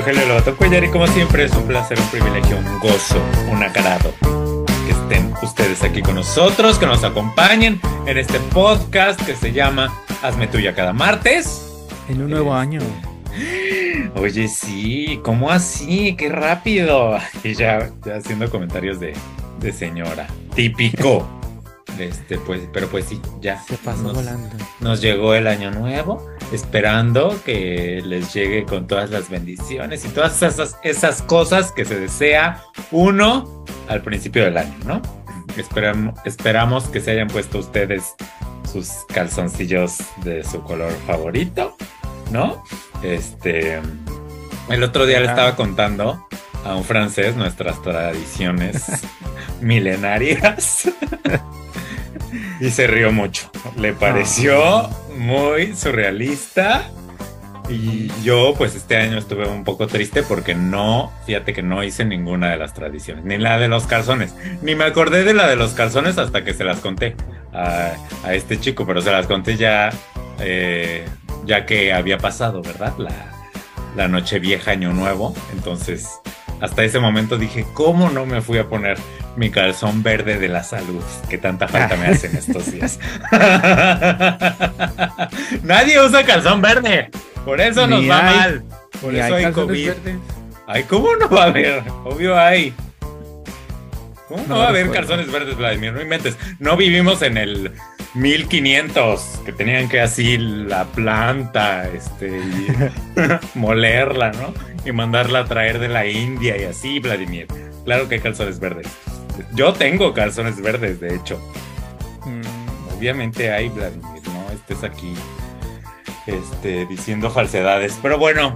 [0.00, 4.14] Rogelio Lobato Cuellar y como siempre es un placer, un privilegio, un gozo, un agrado
[4.22, 9.92] que estén ustedes aquí con nosotros, que nos acompañen en este podcast que se llama
[10.22, 11.84] Hazme Tuya cada martes.
[12.08, 12.80] En un nuevo año.
[14.14, 16.16] Oye, sí, ¿cómo así?
[16.16, 17.18] ¡Qué rápido!
[17.44, 19.12] Y ya, ya haciendo comentarios de,
[19.60, 20.28] de señora.
[20.54, 21.28] Típico.
[21.98, 23.60] Este, pues, pero pues sí, ya.
[23.64, 24.48] Se pasó nos, volando.
[24.78, 30.42] Nos llegó el año nuevo, esperando que les llegue con todas las bendiciones y todas
[30.42, 35.02] esas, esas cosas que se desea uno al principio del año, ¿no?
[35.56, 38.14] Esperamos, esperamos que se hayan puesto ustedes
[38.70, 41.76] sus calzoncillos de su color favorito,
[42.30, 42.62] ¿no?
[43.02, 43.80] Este,
[44.68, 46.26] el otro día le estaba contando
[46.64, 48.84] a un francés nuestras tradiciones
[49.60, 50.90] milenarias
[52.60, 53.50] y se rió mucho.
[53.76, 54.88] Le pareció
[55.20, 56.90] muy surrealista.
[57.68, 62.04] Y yo pues este año estuve un poco triste porque no, fíjate que no hice
[62.04, 65.54] ninguna de las tradiciones, ni la de los calzones, ni me acordé de la de
[65.54, 67.14] los calzones hasta que se las conté
[67.52, 67.92] a,
[68.32, 69.90] este chico, pero se las conté ya,
[70.40, 71.06] eh,
[71.44, 72.94] ya que había pasado, ¿verdad?
[72.98, 73.30] La,
[73.94, 76.08] la noche vieja, año nuevo, entonces
[76.60, 78.98] hasta ese momento dije, ¿cómo no me fui a poner
[79.36, 82.98] mi calzón verde de la salud que tanta falta me hacen estos días?
[85.62, 87.10] Nadie usa calzón verde,
[87.44, 88.64] por eso Ni nos va hay- mal,
[89.00, 89.86] por ¿Y eso hay COVID.
[89.88, 90.16] verdes?
[90.66, 91.82] Ay, ¿cómo no va a haber?
[92.04, 92.72] Obvio hay.
[94.28, 95.92] ¿Cómo no, No va a haber calzones verdes, Vladimir?
[95.92, 96.36] No inventes.
[96.60, 97.72] No vivimos en el
[98.14, 102.68] 1500, que tenían que así la planta, este, y
[103.58, 104.52] molerla, ¿no?
[104.84, 107.46] Y mandarla a traer de la India y así, Vladimir.
[107.84, 108.88] Claro que hay calzones verdes.
[109.54, 111.40] Yo tengo calzones verdes, de hecho.
[112.24, 112.60] Mm,
[113.00, 115.14] Obviamente hay, Vladimir, no estés aquí
[116.26, 117.98] este, diciendo falsedades.
[118.02, 118.54] Pero bueno,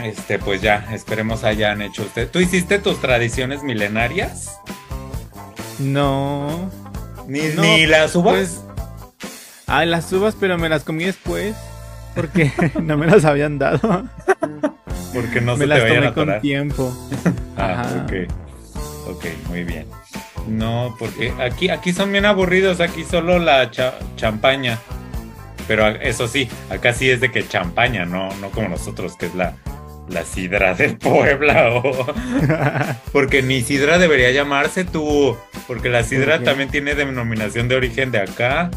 [0.00, 2.28] este, pues ya, esperemos hayan hecho usted.
[2.28, 4.58] ¿Tú hiciste tus tradiciones milenarias?
[5.78, 6.68] No.
[7.26, 8.32] ¿Ni, No, ni las uvas?
[8.34, 8.60] Pues.
[9.66, 11.54] Ah, las uvas, pero me las comí después.
[12.14, 14.04] Porque no me las habían dado.
[15.12, 16.96] Porque no me se las te vayan tomé a con tiempo.
[17.56, 18.04] Ah, Ajá.
[18.04, 18.12] ok.
[19.08, 19.86] Ok, muy bien.
[20.48, 24.78] No, porque aquí, aquí son bien aburridos, aquí solo la cha- champaña.
[25.66, 29.34] Pero eso sí, acá sí es de que champaña, no, no como nosotros, que es
[29.34, 29.54] la,
[30.08, 31.70] la sidra de Puebla.
[31.70, 32.06] O...
[33.12, 35.36] Porque ni sidra debería llamarse tú,
[35.66, 38.70] porque la sidra también tiene denominación de origen de acá.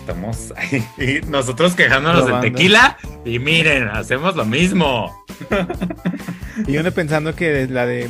[0.00, 2.46] Estamos ahí, y nosotros quejándonos Probando.
[2.46, 5.24] tequila y miren, hacemos lo mismo.
[6.66, 8.08] y uno pensando que la de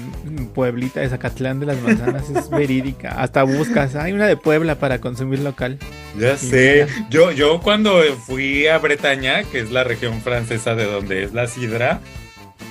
[0.54, 3.10] Pueblita de Zacatlán de las Manzanas es verídica.
[3.20, 5.78] Hasta buscas, hay una de Puebla para consumir local.
[6.18, 6.72] Ya Y sé.
[6.74, 6.88] mira.
[7.10, 11.46] Yo, yo cuando fui a Bretaña, que es la región francesa de donde es la
[11.46, 12.00] sidra,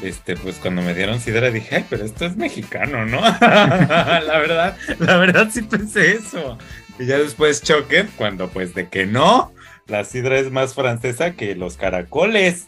[0.02, 3.22] este, pues cuando me dieron sidra dije, ay, pero esto es mexicano, ¿no?
[3.42, 6.58] la verdad, la verdad sí pensé eso.
[7.00, 9.52] Y ya después choque cuando pues de que no,
[9.88, 12.68] la sidra es más francesa que los caracoles.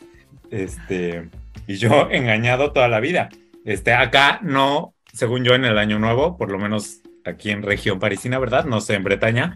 [0.51, 1.29] Este,
[1.67, 3.29] y yo engañado toda la vida.
[3.65, 7.99] Este, acá no, según yo en el año nuevo, por lo menos aquí en región
[7.99, 8.65] parisina, ¿verdad?
[8.65, 9.53] No sé, en Bretaña,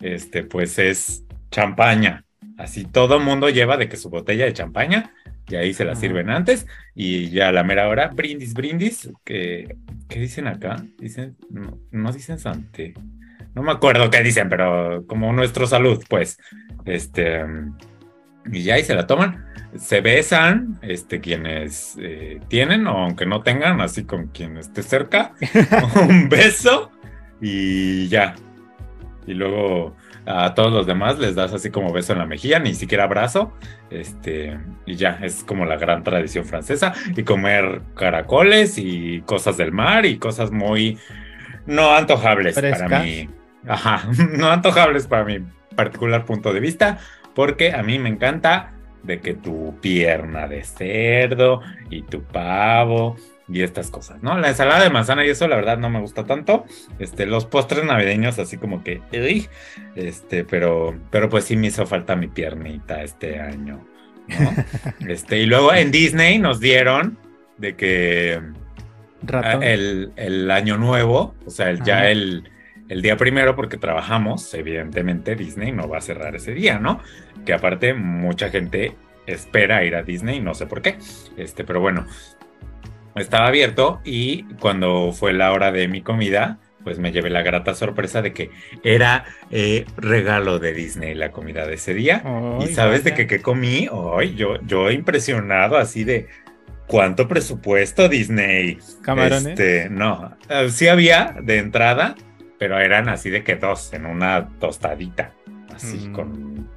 [0.00, 2.24] este, pues es champaña.
[2.56, 5.14] Así todo mundo lleva de que su botella de champaña
[5.48, 9.76] y ahí se la sirven antes y ya a la mera hora, brindis, brindis, que,
[10.08, 10.76] ¿qué dicen acá?
[10.98, 12.94] Dicen, no, no dicen sante.
[13.54, 16.38] No me acuerdo qué dicen, pero como nuestro salud, pues,
[16.84, 17.44] este,
[18.50, 19.46] y ya ahí se la toman,
[19.76, 25.32] se besan, este, quienes eh, tienen o aunque no tengan, así con quien esté cerca,
[26.08, 26.90] un beso
[27.40, 28.34] y ya.
[29.26, 29.94] Y luego
[30.26, 33.52] a todos los demás les das así como beso en la mejilla, ni siquiera abrazo,
[33.90, 39.72] este, y ya, es como la gran tradición francesa, y comer caracoles y cosas del
[39.72, 40.98] mar y cosas muy
[41.66, 43.28] no antojables para mí.
[43.66, 45.40] Ajá, no antojables para mi
[45.76, 46.98] particular punto de vista,
[47.34, 48.72] porque a mí me encanta
[49.02, 53.16] de que tu pierna de cerdo y tu pavo
[53.48, 54.38] y estas cosas, ¿no?
[54.38, 56.64] La ensalada de manzana y eso la verdad no me gusta tanto.
[56.98, 59.48] Este, los postres navideños así como que, uy,
[59.96, 63.84] este, pero, pero pues sí me hizo falta mi piernita este año,
[64.28, 64.64] ¿no?
[65.08, 67.18] este, y luego en Disney nos dieron
[67.56, 68.40] de que
[69.22, 69.62] Ratón.
[69.62, 72.44] el, el año nuevo, o sea, el- ya el,
[72.90, 77.00] el día primero, porque trabajamos, evidentemente Disney no va a cerrar ese día, ¿no?
[77.46, 78.96] Que aparte mucha gente
[79.26, 80.98] espera ir a Disney, no sé por qué,
[81.36, 82.04] este, pero bueno,
[83.14, 87.74] estaba abierto y cuando fue la hora de mi comida, pues me llevé la grata
[87.74, 88.50] sorpresa de que
[88.82, 92.24] era eh, regalo de Disney la comida de ese día.
[92.60, 93.88] ¿Y sabes de qué, comí?
[93.90, 96.26] Hoy yo, yo impresionado así de
[96.88, 98.78] cuánto presupuesto Disney.
[99.02, 99.46] ¿Camarones?
[99.46, 102.16] Este, no, eh, sí había de entrada,
[102.60, 105.34] pero eran así de que dos en una tostadita,
[105.74, 106.12] así Mm.
[106.12, 106.70] con,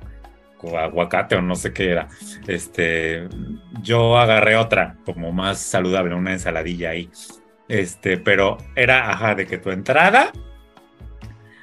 [0.58, 2.10] con aguacate o no sé qué era.
[2.48, 3.30] Este,
[3.84, 7.12] yo agarré otra como más saludable, una ensaladilla ahí.
[7.70, 10.34] Este, pero era, ajá, de que tu entrada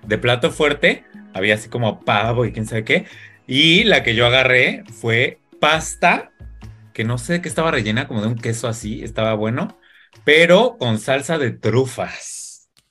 [0.07, 3.07] de plato fuerte había así como pavo y quién sabe qué.
[3.47, 6.33] Y la que yo agarré fue pasta,
[6.95, 9.79] que no sé qué estaba rellena, como de un queso así, estaba bueno,
[10.25, 12.40] pero con salsa de trufas.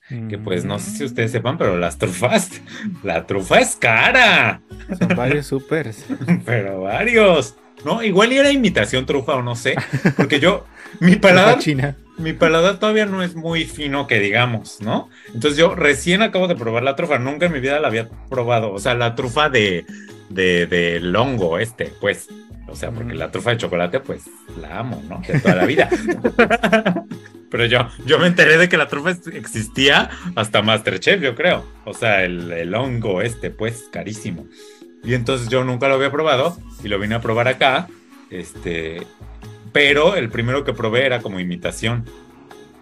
[0.10, 2.50] Que pues no sé si ustedes sepan, pero las trufas,
[3.04, 4.62] la trufa es cara,
[4.98, 6.04] Son varios supers.
[6.46, 7.56] pero varios.
[7.86, 9.76] No, igual era imitación trufa o no sé,
[10.18, 10.66] porque yo,
[11.00, 11.96] mi paladar china.
[12.18, 15.10] mi paladar todavía no es muy fino que digamos, ¿no?
[15.34, 18.74] Entonces yo recién acabo de probar la trufa, nunca en mi vida la había probado,
[18.74, 19.86] o sea, la trufa de,
[20.30, 22.28] de, del hongo este, pues,
[22.72, 24.24] o sea, porque la trufa de chocolate, pues,
[24.60, 25.22] la amo, ¿no?
[25.26, 25.90] De toda la vida.
[27.50, 31.66] Pero yo, yo me enteré de que la trufa existía hasta Masterchef, yo creo.
[31.86, 34.46] O sea, el, el hongo este, pues, carísimo.
[35.04, 37.88] Y entonces yo nunca lo había probado y lo vine a probar acá,
[38.30, 39.06] este...
[39.72, 42.06] Pero el primero que probé era como imitación.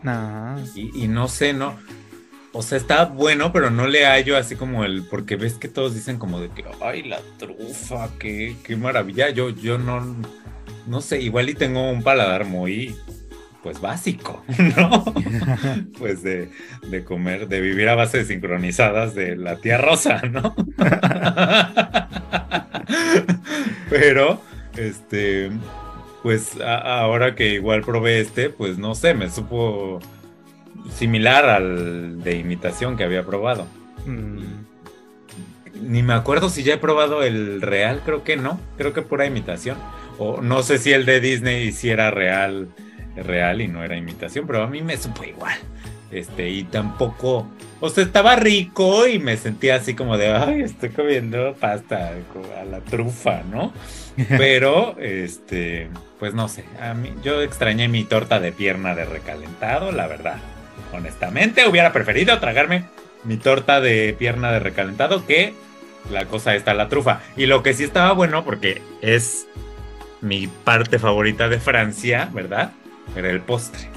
[0.04, 0.56] No.
[0.74, 1.78] Y, y no sé, no.
[2.54, 5.04] O sea, está bueno, pero no le hallo así como el.
[5.04, 9.30] Porque ves que todos dicen como de que, ay, la trufa, qué, qué maravilla.
[9.30, 10.16] Yo, yo no.
[10.88, 12.96] No sé, igual y tengo un paladar muy.
[13.64, 14.44] Pues básico,
[14.78, 15.04] ¿no?
[16.00, 16.50] pues de,
[16.90, 20.56] de comer, de vivir a base de sincronizadas de la tía Rosa, ¿no?
[23.90, 24.42] pero,
[24.76, 25.52] este.
[26.24, 30.00] Pues a- ahora que igual probé este, pues no sé, me supo
[30.90, 33.68] similar al de imitación que había probado.
[34.06, 34.66] Mm,
[35.82, 39.26] Ni me acuerdo si ya he probado el real, creo que no, creo que pura
[39.26, 39.78] imitación.
[40.18, 42.70] O no sé si el de Disney si era real,
[43.16, 45.58] real y no era imitación, pero a mí me supo igual.
[46.10, 50.90] Este, y tampoco, o sea, estaba rico y me sentía así como de, ay, estoy
[50.90, 52.14] comiendo pasta
[52.60, 53.74] a la trufa, ¿no?
[54.38, 55.90] Pero, este,
[56.20, 60.42] pues no sé, a mí, yo extrañé mi torta de pierna de recalentado, la verdad.
[60.98, 62.86] Honestamente, hubiera preferido tragarme
[63.24, 65.54] mi torta de pierna de recalentado que
[66.10, 67.22] la cosa esta, la trufa.
[67.36, 69.48] Y lo que sí estaba bueno, porque es
[70.22, 72.72] mi parte favorita de Francia, ¿verdad?
[73.16, 73.90] Era el postre.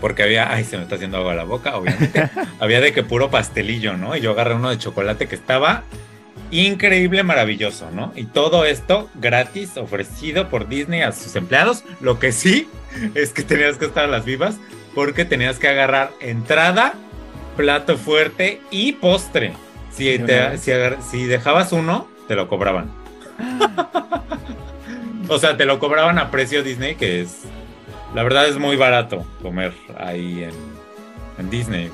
[0.00, 2.30] Porque había, ay, se me está haciendo agua la boca, obviamente.
[2.60, 4.16] había de que puro pastelillo, ¿no?
[4.16, 5.82] Y yo agarré uno de chocolate que estaba
[6.50, 8.12] increíble, maravilloso, ¿no?
[8.16, 11.84] Y todo esto gratis, ofrecido por Disney a sus empleados.
[12.00, 12.68] Lo que sí
[13.14, 14.56] es que tenías que estar a las vivas
[14.94, 16.94] porque tenías que agarrar entrada,
[17.56, 19.52] plato fuerte y postre.
[19.92, 20.58] Si, te-
[21.02, 22.90] si, dejabas uno, te lo cobraban.
[25.28, 27.42] o sea, te lo cobraban a precio Disney, que es.
[28.14, 30.52] La verdad es muy barato comer ahí en,
[31.38, 31.90] en Disney.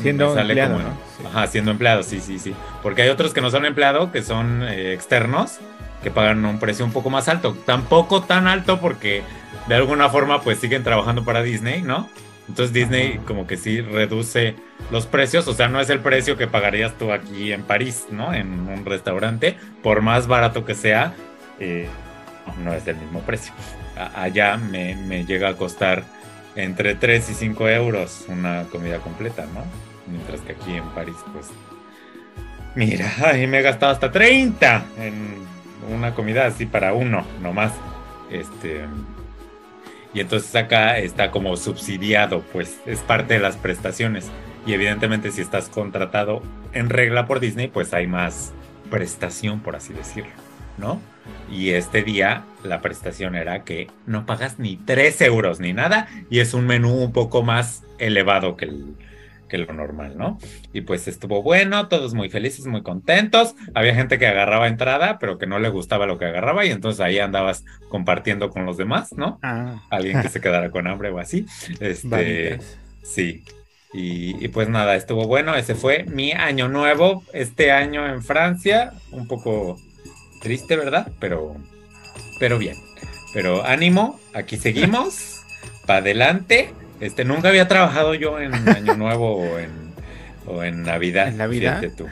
[0.00, 1.00] Siendo empleado, como en- ¿no?
[1.18, 1.24] Sí.
[1.26, 2.54] Ajá, siendo empleado, sí, sí, sí.
[2.82, 5.58] Porque hay otros que no son empleado, que son eh, externos,
[6.02, 7.56] que pagan un precio un poco más alto.
[7.64, 9.22] Tampoco tan alto porque
[9.68, 12.08] de alguna forma pues siguen trabajando para Disney, ¿no?
[12.52, 13.22] Entonces Disney Ajá.
[13.26, 14.56] como que sí reduce
[14.90, 18.34] los precios, o sea, no es el precio que pagarías tú aquí en París, ¿no?
[18.34, 21.14] En un restaurante, por más barato que sea,
[21.58, 21.88] eh,
[22.62, 23.54] no es el mismo precio.
[23.96, 26.04] A- allá me, me llega a costar
[26.54, 29.64] entre 3 y 5 euros una comida completa, ¿no?
[30.06, 31.46] Mientras que aquí en París, pues.
[32.74, 35.36] Mira, ahí me he gastado hasta 30 en
[35.90, 37.72] una comida así para uno, nomás.
[38.30, 38.84] Este.
[40.14, 44.30] Y entonces acá está como subsidiado, pues es parte de las prestaciones.
[44.66, 46.42] Y evidentemente, si estás contratado
[46.72, 48.52] en regla por Disney, pues hay más
[48.90, 50.30] prestación, por así decirlo,
[50.78, 51.00] ¿no?
[51.50, 56.40] Y este día la prestación era que no pagas ni 3 euros ni nada y
[56.40, 58.94] es un menú un poco más elevado que el,
[59.52, 60.38] que lo normal, ¿no?
[60.72, 63.54] Y pues estuvo bueno, todos muy felices, muy contentos.
[63.74, 67.02] Había gente que agarraba entrada, pero que no le gustaba lo que agarraba y entonces
[67.02, 69.38] ahí andabas compartiendo con los demás, ¿no?
[69.42, 71.44] Ah, Alguien que se quedara con hambre o así.
[71.80, 72.60] Este,
[73.02, 73.44] sí.
[73.92, 75.54] Y, y pues nada, estuvo bueno.
[75.54, 78.94] Ese fue mi año nuevo este año en Francia.
[79.10, 79.76] Un poco
[80.40, 81.12] triste, ¿verdad?
[81.20, 81.56] Pero,
[82.40, 82.78] pero bien.
[83.34, 85.42] Pero ánimo, aquí seguimos.
[85.86, 86.72] para adelante.
[87.02, 89.92] Este, nunca había trabajado yo en Año Nuevo o en,
[90.46, 91.26] o en Navidad.
[91.26, 91.82] ¿En Navidad?
[91.96, 92.06] tú.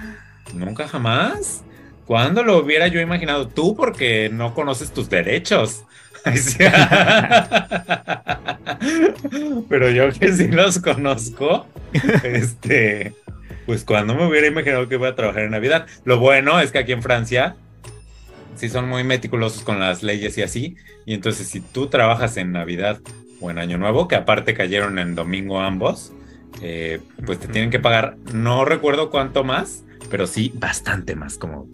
[0.53, 1.63] Nunca jamás.
[2.07, 3.47] ¿Cuándo lo hubiera yo imaginado?
[3.47, 5.85] Tú, porque no conoces tus derechos.
[9.69, 11.67] Pero yo que sí los conozco,
[12.25, 13.15] este,
[13.67, 15.87] pues cuando me hubiera imaginado que iba a trabajar en Navidad.
[16.05, 17.55] Lo bueno es que aquí en Francia
[18.57, 20.77] sí son muy meticulosos con las leyes y así.
[21.07, 22.99] Y entonces si tú trabajas en Navidad
[23.41, 26.13] o en Año Nuevo, que aparte cayeron en domingo ambos,
[26.63, 31.69] eh, pues te tienen que pagar, no recuerdo cuánto más, pero sí bastante más, como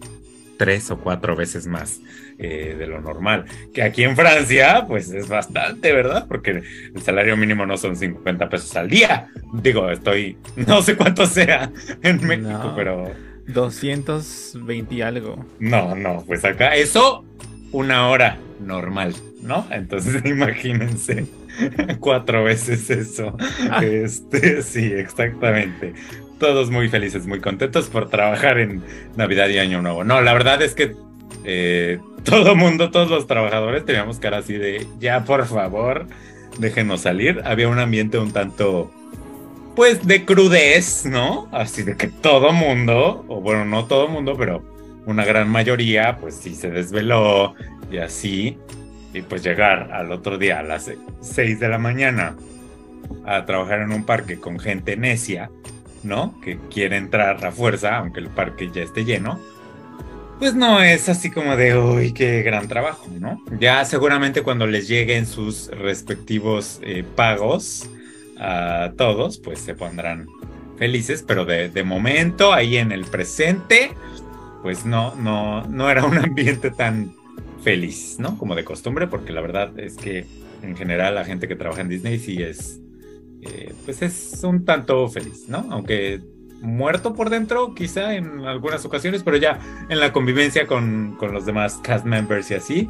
[0.57, 1.99] tres o cuatro veces más
[2.39, 3.45] eh, de lo normal.
[3.73, 6.25] Que aquí en Francia, pues es bastante, ¿verdad?
[6.27, 6.63] Porque
[6.95, 9.27] el salario mínimo no son 50 pesos al día.
[9.53, 11.71] Digo, estoy, no sé cuánto sea
[12.01, 12.75] en México, No.
[12.75, 13.11] pero
[13.47, 15.45] 220 y algo.
[15.59, 17.23] no, no, pues acá eso,
[17.71, 19.67] una hora normal, ¿no?
[19.71, 21.25] Entonces imagínense
[21.99, 23.35] cuatro veces eso.
[23.69, 23.83] Ah.
[23.83, 25.93] Este, sí, exactamente.
[26.39, 28.83] Todos muy felices, muy contentos por trabajar en
[29.15, 30.03] Navidad y Año Nuevo.
[30.03, 30.95] No, la verdad es que
[31.43, 36.07] eh, todo mundo, todos los trabajadores teníamos cara así de, ya por favor,
[36.59, 37.41] déjenos salir.
[37.45, 38.91] Había un ambiente un tanto,
[39.75, 41.47] pues, de crudez, ¿no?
[41.51, 44.61] Así de que todo mundo, o bueno, no todo mundo, pero
[45.05, 47.55] una gran mayoría, pues sí se desveló
[47.89, 48.57] y así.
[49.17, 52.35] Y pues llegar al otro día a las 6 de la mañana
[53.25, 55.49] a trabajar en un parque con gente necia,
[56.03, 56.39] ¿no?
[56.41, 59.39] Que quiere entrar a fuerza, aunque el parque ya esté lleno.
[60.37, 63.41] Pues no es así como de, uy, qué gran trabajo, ¿no?
[63.59, 67.89] Ya seguramente cuando les lleguen sus respectivos eh, pagos
[68.39, 70.27] a todos, pues se pondrán
[70.77, 73.93] felices, pero de, de momento, ahí en el presente,
[74.61, 77.16] pues no, no, no era un ambiente tan
[77.67, 78.37] feliz, ¿no?
[78.37, 80.25] Como de costumbre, porque la verdad es que
[80.61, 82.79] en general la gente que trabaja en Disney sí es,
[83.41, 85.67] eh, pues es un tanto feliz, ¿no?
[85.69, 86.21] Aunque
[86.61, 89.59] muerto por dentro, quizá en algunas ocasiones, pero ya
[89.89, 92.89] en la convivencia con, con los demás cast members y así,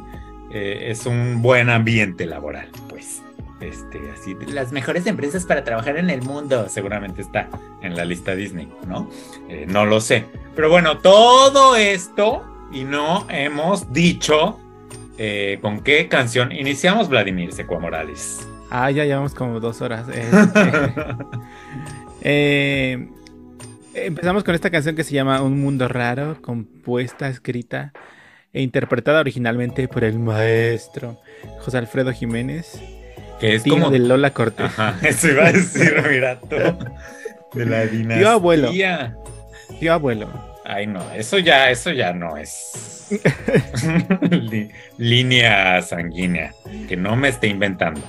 [0.52, 3.20] eh, es un buen ambiente laboral, pues.
[3.60, 7.48] Este, así, las mejores empresas para trabajar en el mundo, seguramente está
[7.82, 9.10] en la lista Disney, ¿no?
[9.48, 10.26] Eh, no lo sé.
[10.54, 14.60] Pero bueno, todo esto y no hemos dicho
[15.18, 18.46] eh, con qué canción iniciamos Vladimir Secua Morales.
[18.70, 20.06] Ah, ya llevamos como dos horas.
[22.20, 23.08] Este, eh,
[23.94, 27.92] empezamos con esta canción que se llama Un Mundo Raro, compuesta, escrita
[28.52, 31.18] e interpretada originalmente por el maestro
[31.60, 32.80] José Alfredo Jiménez,
[33.40, 33.90] Que es tío como.
[33.90, 34.66] de Lola Cortés.
[34.66, 36.56] Ajá, eso iba a decir, mira tú.
[37.56, 38.18] De la dinastía.
[38.18, 38.70] Tío abuelo.
[39.80, 40.47] Tío abuelo.
[40.68, 43.08] Ay, no, eso ya, eso ya no es.
[44.98, 46.52] Línea sanguínea.
[46.86, 48.02] Que no me esté inventando.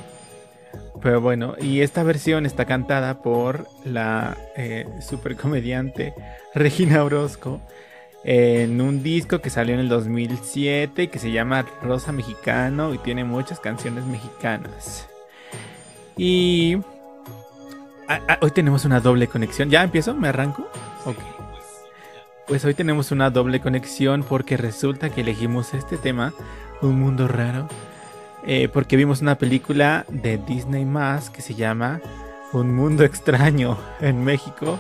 [1.02, 6.14] Pero bueno, y esta versión está cantada por la eh, supercomediante
[6.54, 7.62] Regina Orozco
[8.26, 13.24] en un disco que salió en el 2007 que se llama Rosa Mexicano y tiene
[13.24, 15.08] muchas canciones mexicanas.
[16.18, 16.76] Y
[18.10, 19.70] ah, ah, hoy tenemos una doble conexión.
[19.70, 20.14] ¿Ya empiezo?
[20.14, 20.68] ¿Me arranco?
[21.06, 21.39] Ok.
[22.50, 26.34] Pues hoy tenemos una doble conexión porque resulta que elegimos este tema,
[26.82, 27.70] Un Mundo Raro,
[28.44, 32.02] eh, porque vimos una película de Disney más que se llama
[32.52, 34.80] Un Mundo Extraño en México.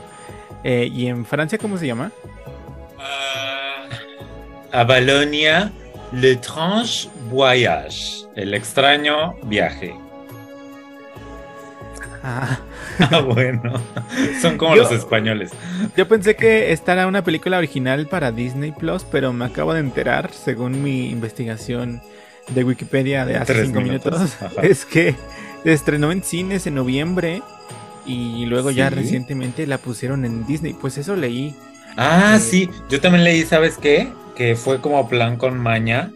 [0.63, 2.11] Eh, y en Francia, ¿cómo se llama?
[4.71, 5.71] A Balonia,
[6.11, 8.25] L'étrange voyage.
[8.35, 9.95] El extraño viaje.
[12.23, 12.57] Ah,
[13.11, 13.73] Ah, bueno.
[14.41, 15.51] Son como Yo- los españoles.
[15.95, 19.79] yo pensé que esta era una película original para Disney Plus, pero me acabo de
[19.79, 22.01] enterar, según mi investigación
[22.49, 24.13] de Wikipedia de hace Tres cinco minutos.
[24.13, 24.61] minutos, Ajá.
[24.63, 25.15] es que
[25.63, 27.41] se estrenó en cines en noviembre
[28.05, 30.73] y luego ya recientemente la pusieron en Disney.
[30.73, 31.55] Pues eso leí.
[31.95, 32.69] Ah, Eh, sí.
[32.89, 34.09] Yo también leí, ¿sabes qué?
[34.35, 36.11] Que fue como plan con maña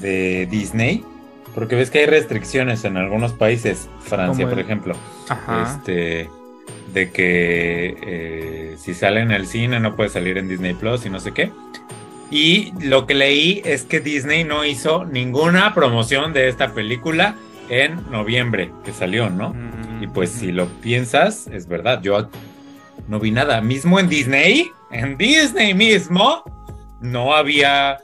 [0.00, 1.04] de Disney.
[1.54, 3.88] Porque ves que hay restricciones en algunos países.
[4.00, 4.94] Francia, por ejemplo.
[5.28, 5.76] Ajá.
[5.76, 6.30] Este.
[6.92, 11.10] De que eh, si sale en el cine no puede salir en Disney Plus y
[11.10, 11.50] no sé qué.
[12.30, 17.36] Y lo que leí es que Disney no hizo ninguna promoción de esta película
[17.68, 19.50] en noviembre que salió, ¿no?
[19.50, 22.00] Mm, Y pues si lo piensas, es verdad.
[22.02, 22.28] Yo
[23.08, 23.60] no vi nada.
[23.60, 26.42] Mismo en Disney, en Disney mismo,
[27.00, 27.98] no había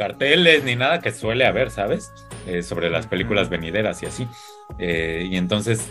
[0.00, 2.10] carteles ni nada que suele haber, ¿sabes?
[2.46, 4.26] Eh, sobre las películas venideras y así.
[4.78, 5.90] Eh, y entonces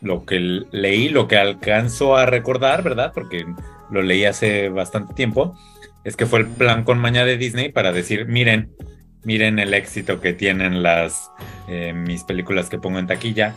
[0.00, 3.12] lo que leí, lo que alcanzo a recordar, ¿verdad?
[3.14, 3.44] Porque
[3.90, 5.58] lo leí hace bastante tiempo,
[6.04, 8.72] es que fue el plan con maña de Disney para decir, miren,
[9.24, 11.30] miren el éxito que tienen las
[11.68, 13.54] eh, mis películas que pongo en taquilla.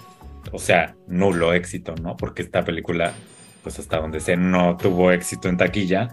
[0.52, 2.18] O sea, nulo éxito, ¿no?
[2.18, 3.14] Porque esta película,
[3.68, 6.08] pues hasta donde sé, no tuvo éxito en taquilla,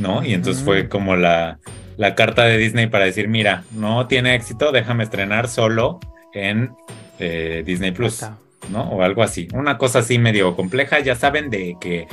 [0.00, 0.24] ¿no?
[0.24, 1.60] Y entonces fue como la,
[1.96, 6.00] la carta de Disney para decir, mira, no tiene éxito, déjame estrenar solo
[6.34, 6.74] en
[7.20, 8.24] eh, Disney Plus,
[8.70, 8.90] ¿no?
[8.90, 9.46] O algo así.
[9.54, 12.08] Una cosa así medio compleja, ya saben de que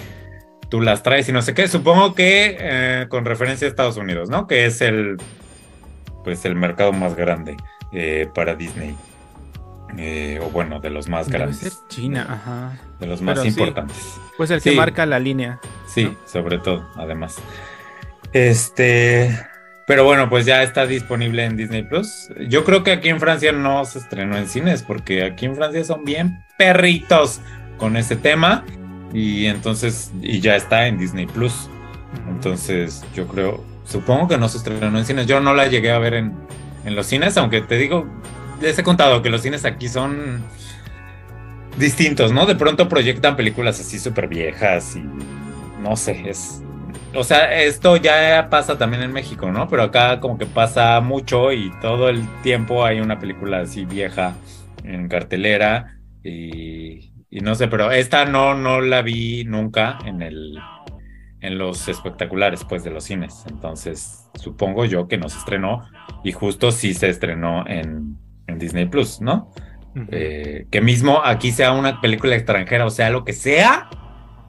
[0.69, 1.67] tú las traes y no sé qué.
[1.67, 4.45] Supongo que eh, con referencia a Estados Unidos, ¿no?
[4.45, 5.17] Que es el,
[6.23, 7.57] pues el mercado más grande
[7.93, 8.95] eh, para Disney.
[10.41, 11.59] O bueno, de los más Debe grandes.
[11.59, 12.77] ser China, ajá.
[12.99, 13.49] De los más Pero sí.
[13.49, 13.97] importantes.
[14.37, 14.75] Pues el que Sí.
[14.75, 15.59] marca la línea.
[15.87, 16.15] Sí, ¿no?
[16.25, 17.35] sobre todo, además.
[18.33, 19.37] Este,
[19.85, 22.29] pero bueno, pues ya está disponible en Disney Plus.
[22.47, 25.83] Yo creo que aquí en Francia no se estrenó en cines, porque aquí en Francia
[25.83, 27.41] son bien perritos
[27.77, 28.63] con ese tema.
[29.13, 31.69] Y entonces, y ya está en Disney Plus.
[32.27, 35.27] Entonces, yo creo, supongo que no se estrenó en cines.
[35.27, 36.33] Yo no la llegué a ver en,
[36.85, 38.07] en los cines, aunque te digo,
[38.61, 40.43] les he contado que los cines aquí son
[41.77, 42.45] distintos, ¿no?
[42.45, 45.03] De pronto proyectan películas así súper viejas y
[45.81, 46.61] no sé, es...
[47.15, 49.67] O sea, esto ya pasa también en México, ¿no?
[49.67, 54.35] Pero acá como que pasa mucho y todo el tiempo hay una película así vieja
[54.83, 60.57] en cartelera y, y no sé, pero esta no, no la vi nunca en el
[61.43, 63.43] en los espectaculares pues de los cines.
[63.47, 65.85] Entonces, supongo yo que no se estrenó
[66.23, 69.51] y justo sí se estrenó en, en Disney Plus, ¿no?
[70.11, 73.89] Eh, que mismo aquí sea una película extranjera, o sea, lo que sea,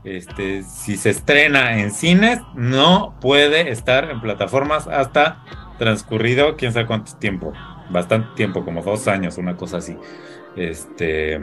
[0.02, 5.44] este, si se estrena en cines, no puede estar en plataformas hasta
[5.78, 7.52] transcurrido quién sabe cuánto tiempo,
[7.90, 9.96] bastante tiempo, como dos años, una cosa así.
[10.56, 11.34] Este,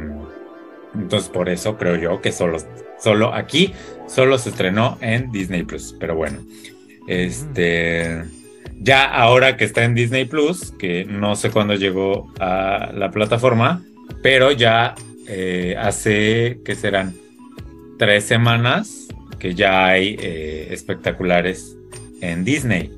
[0.95, 2.57] entonces por eso creo yo que solo,
[2.99, 3.73] solo aquí,
[4.07, 6.39] solo se estrenó en Disney Plus, pero bueno,
[7.07, 8.23] este,
[8.81, 13.83] ya ahora que está en Disney Plus, que no sé cuándo llegó a la plataforma,
[14.23, 14.95] pero ya
[15.27, 17.13] eh, hace que serán
[17.99, 21.77] tres semanas que ya hay eh, espectaculares
[22.21, 22.91] en Disney.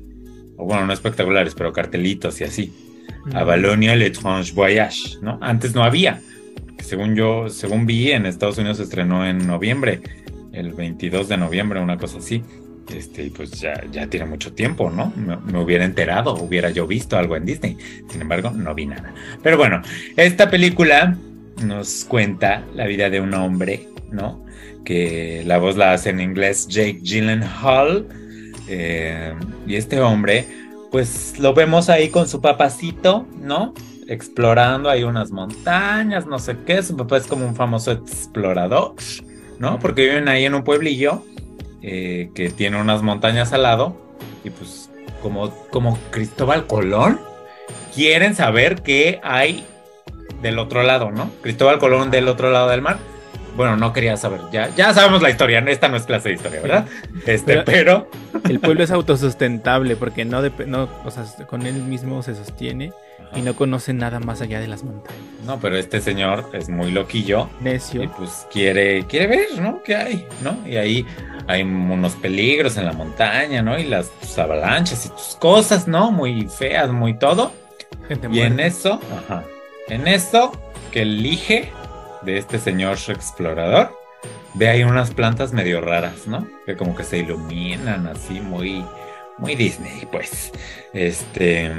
[0.56, 2.72] O bueno, no espectaculares, pero cartelitos y así.
[3.26, 3.36] Ujú.
[3.36, 5.38] A Valonia L'étrange Voyage, ¿no?
[5.42, 6.20] Antes no había.
[6.78, 10.00] Según yo, según vi, en Estados Unidos se estrenó en noviembre,
[10.52, 12.42] el 22 de noviembre, una cosa así.
[12.92, 15.12] Este, pues ya, tiene mucho tiempo, ¿no?
[15.16, 17.76] Me, me hubiera enterado, hubiera yo visto algo en Disney.
[18.08, 19.14] Sin embargo, no vi nada.
[19.42, 19.82] Pero bueno,
[20.16, 21.16] esta película
[21.64, 24.44] nos cuenta la vida de un hombre, ¿no?
[24.84, 28.06] Que la voz la hace en inglés Jake Gyllenhaal.
[28.68, 29.34] eh,
[29.66, 30.46] y este hombre,
[30.90, 33.74] pues lo vemos ahí con su papacito, ¿no?
[34.08, 36.82] Explorando ahí unas montañas, no sé qué.
[36.82, 38.94] Su papá es como un famoso explorador,
[39.58, 39.78] ¿no?
[39.78, 41.24] Porque viven ahí en un pueblillo
[41.86, 43.94] eh, que tiene unas montañas al lado.
[44.42, 47.20] Y pues, como, como Cristóbal Colón,
[47.94, 49.66] quieren saber qué hay
[50.40, 51.30] del otro lado, ¿no?
[51.42, 52.96] Cristóbal Colón del otro lado del mar.
[53.56, 56.60] Bueno, no quería saber, ya, ya sabemos la historia, esta no es clase de historia,
[56.60, 56.86] ¿verdad?
[57.26, 58.08] Este, pero
[58.48, 62.92] El pueblo es autosustentable porque no, no o sea, con él mismo se sostiene
[63.34, 65.20] y no conoce nada más allá de las montañas.
[65.46, 68.10] No, pero este señor es muy loquillo y Necio.
[68.16, 69.82] pues quiere, quiere ver, ¿no?
[69.82, 70.26] ¿Qué hay?
[70.42, 70.56] ¿No?
[70.66, 71.06] Y ahí
[71.46, 73.78] hay unos peligros en la montaña, ¿no?
[73.78, 76.10] Y las tus avalanchas y tus cosas, ¿no?
[76.10, 77.52] Muy feas, muy todo.
[78.08, 79.42] Gente Y en eso, ajá,
[79.88, 80.52] en eso
[80.90, 81.72] que elige
[82.24, 83.90] de este señor explorador,
[84.54, 86.46] ve ahí unas plantas medio raras, ¿no?
[86.66, 88.84] Que como que se iluminan así, muy,
[89.38, 90.52] muy Disney, pues.
[90.92, 91.70] Este.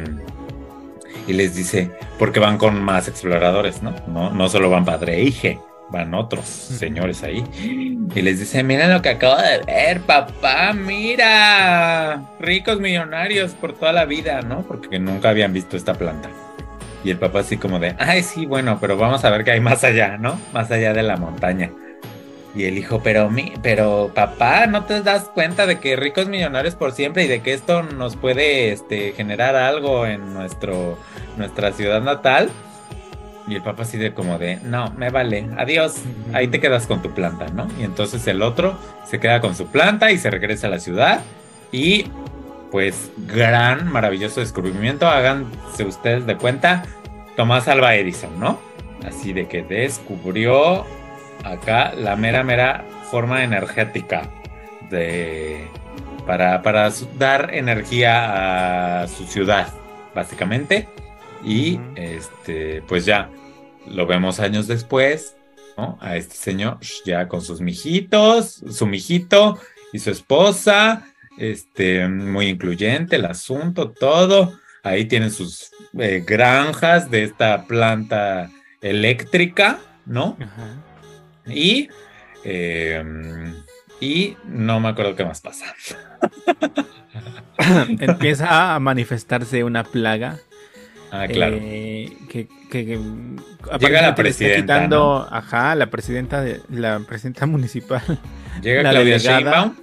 [1.27, 3.95] Y les dice, porque van con más exploradores, ¿no?
[4.07, 7.43] No, no solo van padre e hije, van otros señores ahí.
[8.13, 12.21] Y les dice, mira lo que acabo de ver, papá, mira.
[12.39, 14.61] Ricos millonarios por toda la vida, ¿no?
[14.63, 16.29] Porque nunca habían visto esta planta.
[17.05, 19.59] Y el papá así como de, ay, sí, bueno, pero vamos a ver qué hay
[19.59, 20.41] más allá, ¿no?
[20.53, 21.69] Más allá de la montaña.
[22.55, 26.73] Y el hijo, pero mi, pero papá, ¿no te das cuenta de que ricos millonarios
[26.73, 30.97] por siempre y de que esto nos puede este, generar algo en nuestro,
[31.37, 32.49] nuestra ciudad natal?
[33.47, 36.01] Y el papá así de como de, no, me vale, adiós,
[36.33, 37.67] ahí te quedas con tu planta, ¿no?
[37.79, 41.21] Y entonces el otro se queda con su planta y se regresa a la ciudad
[41.71, 42.07] y
[42.71, 46.83] pues gran, maravilloso descubrimiento, háganse ustedes de cuenta,
[47.35, 48.59] Tomás Alba Edison, ¿no?
[49.05, 50.85] Así de que descubrió
[51.43, 54.29] acá la mera, mera forma energética,
[54.89, 55.67] de,
[56.25, 59.67] para, para dar energía a su ciudad,
[60.13, 60.87] básicamente.
[61.43, 63.29] Y este, pues ya
[63.87, 65.35] lo vemos años después,
[65.77, 65.97] ¿no?
[66.01, 69.59] A este señor ya con sus mijitos, su mijito
[69.93, 71.05] y su esposa,
[71.37, 74.53] este, muy incluyente el asunto, todo.
[74.83, 78.49] Ahí tienen sus eh, granjas de esta planta
[78.81, 80.37] eléctrica, ¿no?
[80.39, 80.83] Ajá.
[81.47, 81.89] Y,
[82.43, 83.03] eh,
[83.99, 85.73] y no me acuerdo qué más pasa.
[87.99, 90.37] Empieza a manifestarse una plaga.
[91.11, 91.57] Ah, claro.
[91.61, 92.99] eh, que, que- que,
[93.79, 98.01] Llega la presidenta, quitando, ajá, la presidenta de la presidenta municipal.
[98.61, 99.75] Llega la Claudia delegada Sheinbaum.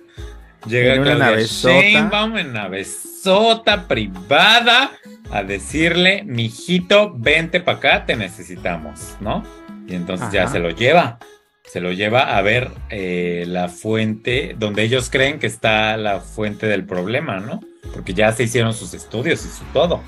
[0.66, 1.80] Llega en una navezota.
[1.80, 4.92] Sheinbaum en navezota privada
[5.30, 9.42] a decirle, mijito, vente para acá, te necesitamos, ¿no?
[9.88, 11.18] Y entonces ya se lo lleva.
[11.64, 16.66] Se lo lleva a ver eh, la fuente, donde ellos creen que está la fuente
[16.66, 17.60] del problema, ¿no?
[17.94, 20.02] Porque ya se hicieron sus estudios y su todo.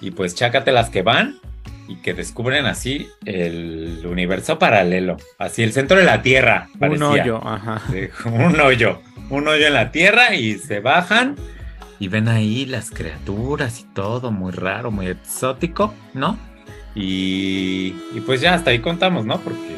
[0.00, 1.38] Y pues chácate las que van
[1.86, 5.16] y que descubren así el universo paralelo.
[5.38, 6.68] Así el centro de la Tierra.
[6.80, 7.82] Un hoyo, ajá.
[7.90, 9.00] Sí, un hoyo,
[9.32, 11.36] un hoyo en la tierra y se bajan
[11.98, 16.36] y ven ahí las criaturas y todo, muy raro, muy exótico, ¿no?
[16.94, 19.40] Y, y pues ya hasta ahí contamos, ¿no?
[19.40, 19.74] Porque,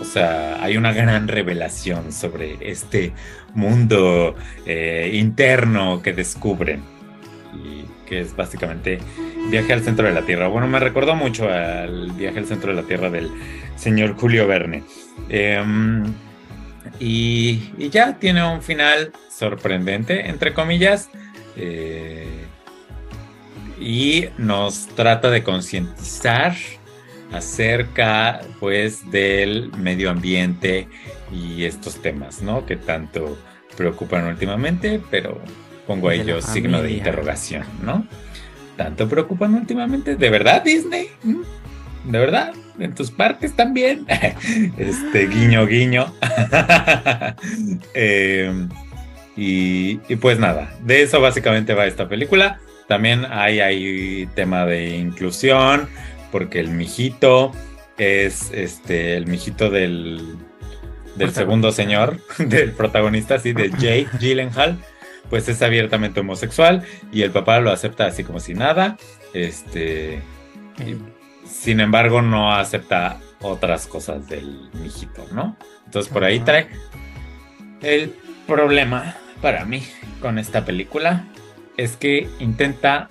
[0.00, 3.12] o sea, hay una gran revelación sobre este
[3.54, 6.82] mundo eh, interno que descubren
[7.52, 9.00] y que es básicamente
[9.50, 10.48] viaje al centro de la Tierra.
[10.48, 13.30] Bueno, me recordó mucho al viaje al centro de la Tierra del
[13.76, 14.82] señor Julio Verne.
[15.28, 16.04] Em,
[16.98, 21.10] y, y ya tiene un final sorprendente, entre comillas.
[21.56, 22.46] eh,
[23.80, 26.54] y nos trata de concientizar
[27.32, 30.86] acerca, pues, del medio ambiente
[31.32, 32.66] y estos temas, ¿no?
[32.66, 33.38] Que tanto
[33.76, 35.40] preocupan últimamente, pero
[35.86, 38.06] pongo a Y de la ellos signo de interrogación, ¿no?
[38.76, 41.08] Tanto preocupan últimamente, ¿de verdad, Disney?
[41.22, 41.40] ¿Mm?
[42.04, 42.52] ¿De verdad?
[42.78, 44.06] ¿En tus parques también?
[44.78, 46.12] este, guiño, guiño.
[47.94, 48.52] Eh,
[49.36, 52.60] y, y pues nada, de eso básicamente va esta película.
[52.88, 55.88] También hay tema de inclusión,
[56.32, 57.52] porque el mijito
[57.98, 60.36] es este el mijito del,
[61.16, 64.78] del segundo señor, del protagonista, así, de Jake Gyllenhaal,
[65.28, 66.82] pues es abiertamente homosexual
[67.12, 68.96] y el papá lo acepta así como si nada.
[69.34, 70.20] Este,
[71.50, 75.56] sin embargo, no acepta otras cosas del mijito, ¿no?
[75.84, 76.68] Entonces por ahí trae
[77.82, 78.14] el
[78.46, 79.82] problema para mí
[80.20, 81.24] con esta película
[81.76, 83.08] es que intenta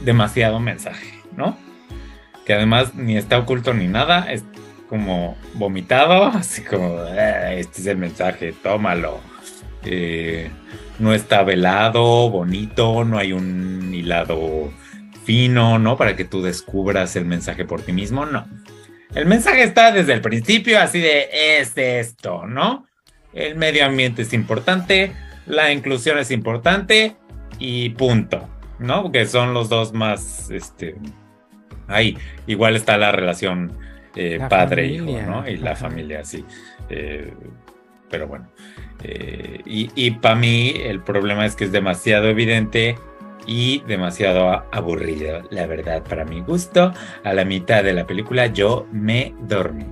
[0.00, 1.56] demasiado mensaje, ¿no?
[2.44, 4.44] Que además ni está oculto ni nada, es
[4.88, 9.20] como vomitado, así como, "Ah, este es el mensaje, tómalo.
[9.84, 10.50] Eh,
[10.98, 14.72] no está velado, bonito, no hay un hilado
[15.24, 15.96] fino, ¿no?
[15.96, 18.46] Para que tú descubras el mensaje por ti mismo, no.
[19.14, 22.86] El mensaje está desde el principio, así de, es esto, ¿no?
[23.32, 25.12] El medio ambiente es importante,
[25.46, 27.16] la inclusión es importante
[27.58, 29.12] y punto, ¿no?
[29.12, 30.96] Que son los dos más, este,
[31.88, 32.16] ahí.
[32.46, 33.76] Igual está la relación
[34.16, 35.06] eh, padre-hijo.
[35.26, 35.48] ¿no?
[35.48, 35.88] Y la Ajá.
[35.88, 36.44] familia, sí.
[36.88, 37.32] Eh,
[38.10, 38.48] pero bueno.
[39.02, 42.96] Eh, y y para mí el problema es que es demasiado evidente
[43.46, 46.92] y demasiado aburrido, la verdad, para mi gusto.
[47.24, 49.84] A la mitad de la película yo me dormí.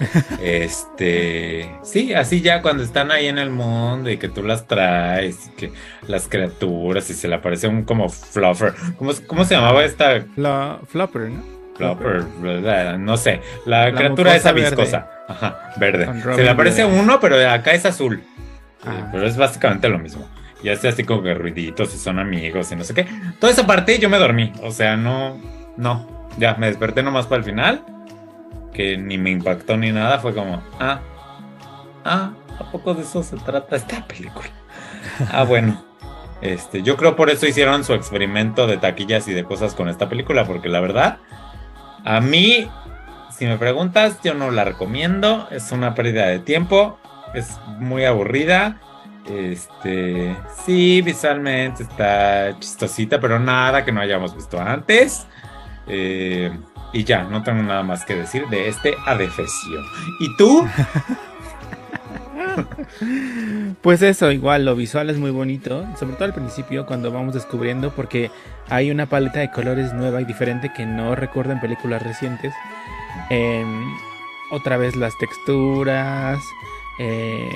[0.42, 5.50] Este, sí, así ya cuando están ahí en el mundo y que tú las traes,
[5.56, 5.72] que
[6.08, 8.74] las criaturas y se le aparece un como fluffer.
[8.98, 11.42] ¿Cómo, cómo se llamaba esta Flo- Flopper, ¿no?
[11.76, 12.22] fluffer?
[12.40, 14.82] Bla, No sé, la, La criatura esa mucosa verde.
[14.82, 15.10] viscosa.
[15.28, 16.08] Ajá, verde.
[16.36, 18.22] Se le aparece uno, pero acá es azul.
[18.84, 19.08] Ah.
[19.12, 20.28] Pero es básicamente lo mismo.
[20.62, 23.06] Y hace así como que ruiditos y son amigos y no sé qué.
[23.40, 24.52] Toda esa parte yo me dormí.
[24.62, 25.40] O sea, no,
[25.76, 26.28] no.
[26.38, 27.84] Ya me desperté nomás para el final.
[28.72, 30.20] Que ni me impactó ni nada.
[30.20, 31.00] Fue como, ah,
[32.04, 34.50] ah, ¿a poco de eso se trata esta película?
[35.30, 35.84] Ah, bueno.
[36.42, 40.08] Este, yo creo por eso hicieron su experimento de taquillas y de cosas con esta
[40.08, 40.44] película.
[40.44, 41.18] Porque la verdad,
[42.04, 42.68] a mí,
[43.30, 45.46] si me preguntas, yo no la recomiendo.
[45.52, 46.98] Es una pérdida de tiempo.
[47.32, 48.80] Es muy aburrida.
[49.26, 55.26] Este, sí, visualmente está chistosita, pero nada que no hayamos visto antes.
[55.86, 56.50] Eh,
[56.92, 59.80] y ya, no tengo nada más que decir de este adefesio.
[60.20, 60.66] ¿Y tú?
[63.80, 67.90] Pues eso, igual, lo visual es muy bonito, sobre todo al principio cuando vamos descubriendo,
[67.90, 68.30] porque
[68.68, 72.52] hay una paleta de colores nueva y diferente que no recuerdo en películas recientes.
[73.30, 73.84] Em,
[74.50, 76.38] otra vez las texturas,
[76.98, 77.50] eh,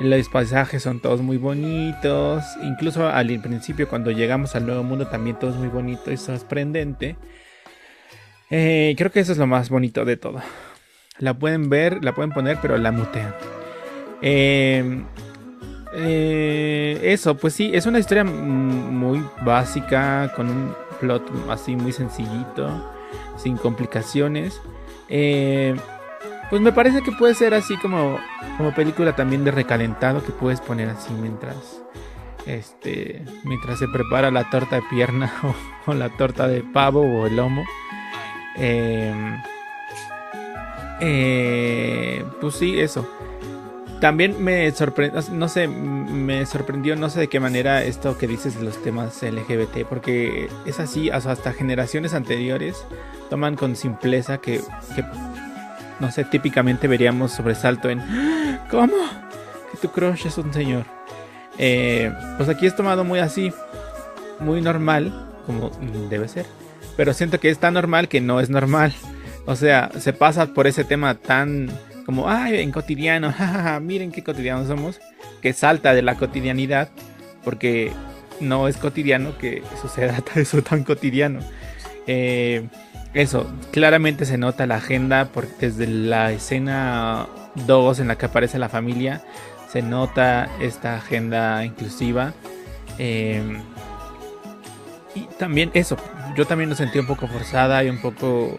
[0.00, 2.42] Los paisajes son todos muy bonitos.
[2.62, 7.16] Incluso al principio, cuando llegamos al nuevo mundo, también todo es muy bonito y sorprendente.
[8.50, 10.40] Eh, creo que eso es lo más bonito de todo.
[11.18, 13.34] La pueden ver, la pueden poner, pero la mutean.
[14.22, 15.02] Eh,
[15.92, 22.90] eh, eso, pues sí, es una historia muy básica, con un plot así muy sencillito,
[23.36, 24.60] sin complicaciones.
[25.08, 25.76] Eh,
[26.50, 28.18] pues me parece que puede ser así como,
[28.56, 31.82] como película también de recalentado que puedes poner así mientras
[32.46, 35.32] este mientras se prepara la torta de pierna
[35.86, 37.64] o, la torta de pavo o el lomo.
[38.56, 39.40] Em,
[41.00, 43.08] eh, pues sí, eso.
[44.00, 48.58] También me sorprendió, no sé, me sorprendió, no sé de qué manera esto que dices
[48.58, 52.82] de los temas LGBT, porque es así, hasta generaciones anteriores
[53.28, 54.62] toman con simpleza que,
[56.00, 58.00] no sé, típicamente veríamos sobresalto en
[58.70, 58.94] ¿Cómo?
[59.70, 60.84] Que tu crush es un señor.
[61.58, 63.52] Eh, pues aquí es tomado muy así,
[64.38, 65.12] muy normal,
[65.46, 65.70] como
[66.08, 66.46] debe ser.
[66.96, 68.94] Pero siento que es tan normal que no es normal.
[69.46, 71.70] O sea, se pasa por ese tema tan
[72.06, 73.32] como, ay, en cotidiano,
[73.82, 75.00] miren qué cotidianos somos,
[75.42, 76.88] que salta de la cotidianidad,
[77.44, 77.92] porque
[78.40, 81.40] no es cotidiano que suceda eso tan cotidiano.
[82.06, 82.68] Eh,
[83.14, 87.26] eso, claramente se nota la agenda porque desde la escena
[87.66, 89.22] 2 en la que aparece la familia,
[89.70, 92.32] se nota esta agenda inclusiva.
[92.98, 93.42] Eh,
[95.14, 95.96] y también eso,
[96.36, 98.58] yo también lo sentí un poco forzada y un poco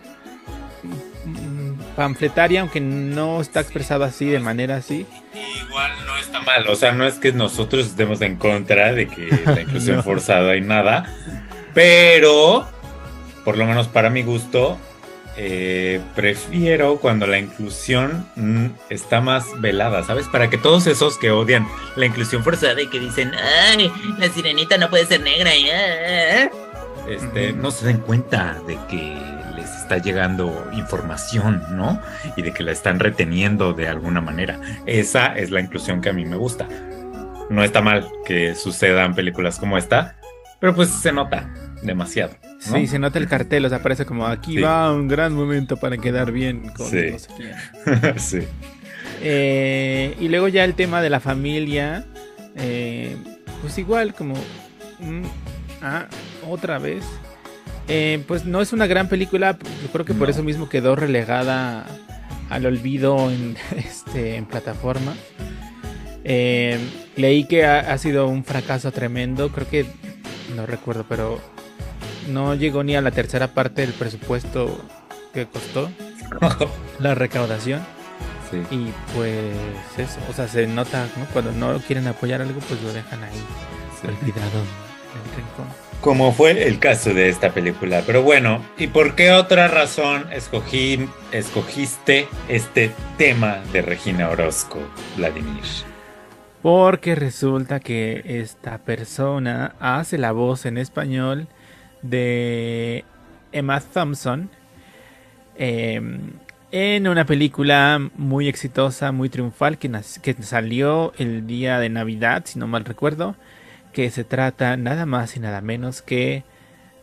[1.95, 5.05] panfletaria, aunque no está expresado así de manera así.
[5.65, 9.29] Igual no está mal, o sea, no es que nosotros estemos en contra de que
[9.45, 11.05] la inclusión forzada y nada,
[11.73, 12.67] pero
[13.43, 14.77] por lo menos para mi gusto,
[15.37, 20.27] eh, prefiero cuando la inclusión mm, está más velada, ¿sabes?
[20.27, 23.31] Para que todos esos que odian la inclusión forzada y que dicen,
[23.69, 26.49] ay, la sirenita no puede ser negra, y, ah",
[27.07, 29.31] este, no se den cuenta de que
[29.91, 32.01] está llegando información, ¿no?
[32.37, 34.59] Y de que la están reteniendo de alguna manera.
[34.85, 36.67] Esa es la inclusión que a mí me gusta.
[37.49, 40.15] No está mal que sucedan películas como esta,
[40.59, 42.33] pero pues se nota demasiado.
[42.61, 45.97] Sí, se nota el cartel, o sea, parece como aquí va un gran momento para
[45.97, 47.15] quedar bien con sí.
[48.17, 48.39] sí.
[49.23, 52.05] Eh, y luego ya el tema de la familia,
[52.55, 53.17] eh,
[53.61, 54.35] pues igual como...
[54.99, 55.23] Mm,
[55.81, 56.07] ah,
[56.47, 57.03] otra vez.
[57.87, 61.85] Eh, pues no es una gran película, yo creo que por eso mismo quedó relegada
[62.49, 65.15] al olvido en, este, en plataforma.
[66.23, 66.77] Eh,
[67.15, 69.85] leí que ha, sido un fracaso tremendo, creo que
[70.55, 71.41] no recuerdo, pero
[72.27, 74.79] no llegó ni a la tercera parte del presupuesto
[75.33, 75.89] que costó
[76.99, 77.81] la recaudación.
[78.69, 79.55] Y pues
[79.97, 83.41] eso, o sea, se nota cuando no quieren apoyar algo, pues lo dejan ahí
[84.03, 88.03] olvidado en el rincón como fue el caso de esta película.
[88.05, 94.79] Pero bueno, ¿y por qué otra razón escogí, escogiste este tema de Regina Orozco,
[95.15, 95.61] Vladimir?
[96.61, 101.47] Porque resulta que esta persona hace la voz en español
[102.01, 103.05] de
[103.51, 104.49] Emma Thompson
[105.55, 106.33] em,
[106.71, 112.59] en una película muy exitosa, muy triunfal, que, que salió el día de Navidad, si
[112.59, 113.35] no mal recuerdo
[113.91, 116.43] que se trata nada más y nada menos que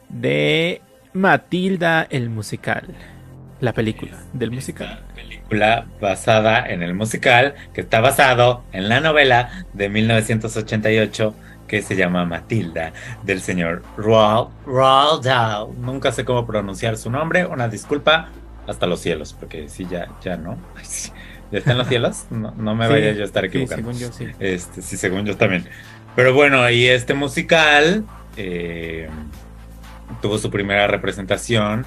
[0.09, 0.81] de
[1.13, 2.85] Matilda el musical.
[3.61, 5.01] La película del musical.
[5.17, 11.35] película basada en el musical que está basado en la novela de 1988
[11.69, 15.69] que se llama Matilda del señor Roald, Dahl.
[15.81, 18.31] Nunca sé cómo pronunciar su nombre, una disculpa
[18.67, 20.59] hasta los cielos, porque sí, ya, ya no.
[21.53, 22.27] ¿Ya está en los cielos?
[22.31, 23.93] No, me vaya yo a estar equivocando.
[23.93, 24.37] Sí, según yo sí.
[24.39, 25.65] Este, sí, según yo también.
[26.15, 28.05] Pero bueno, y este musical
[28.37, 29.09] eh,
[30.21, 31.87] tuvo su primera representación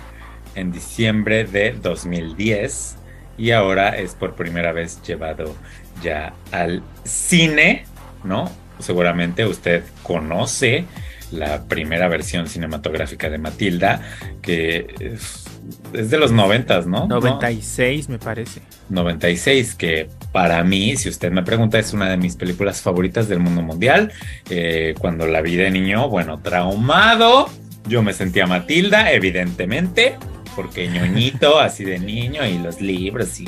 [0.56, 2.98] en diciembre de 2010
[3.38, 5.56] y ahora es por primera vez llevado
[6.02, 7.86] ya al cine,
[8.24, 8.50] ¿no?
[8.82, 10.86] Seguramente usted conoce
[11.32, 14.02] la primera versión cinematográfica de Matilda,
[14.42, 15.46] que es,
[15.92, 17.08] de los noventas, ¿no?
[17.08, 18.62] 96 me parece.
[18.90, 23.40] 96, que para mí, si usted me pregunta, es una de mis películas favoritas del
[23.40, 24.12] mundo mundial.
[24.50, 27.50] Eh, cuando la vi de niño, bueno, traumado.
[27.88, 30.18] Yo me sentía Matilda, evidentemente,
[30.56, 33.48] porque ñoñito, así de niño, y los libros, y,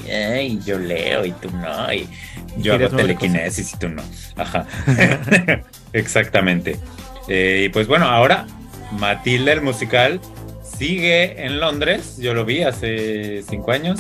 [0.66, 2.08] yo leo y tú no, y
[2.58, 4.04] yo hago telequinesis y tú no.
[4.36, 4.66] Ajá.
[5.94, 6.78] Exactamente.
[7.28, 8.46] Eh, y pues bueno, ahora
[9.00, 10.20] Matilda el musical
[10.64, 12.18] sigue en Londres.
[12.18, 14.00] Yo lo vi hace cinco años.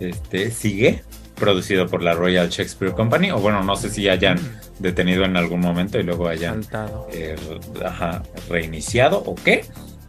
[0.00, 1.02] Este sigue
[1.34, 4.38] producido por la Royal Shakespeare Company, o bueno, no sé si hayan
[4.78, 6.64] detenido en algún momento y luego hayan
[7.12, 7.36] eh,
[7.84, 9.64] ajá, reiniciado o qué.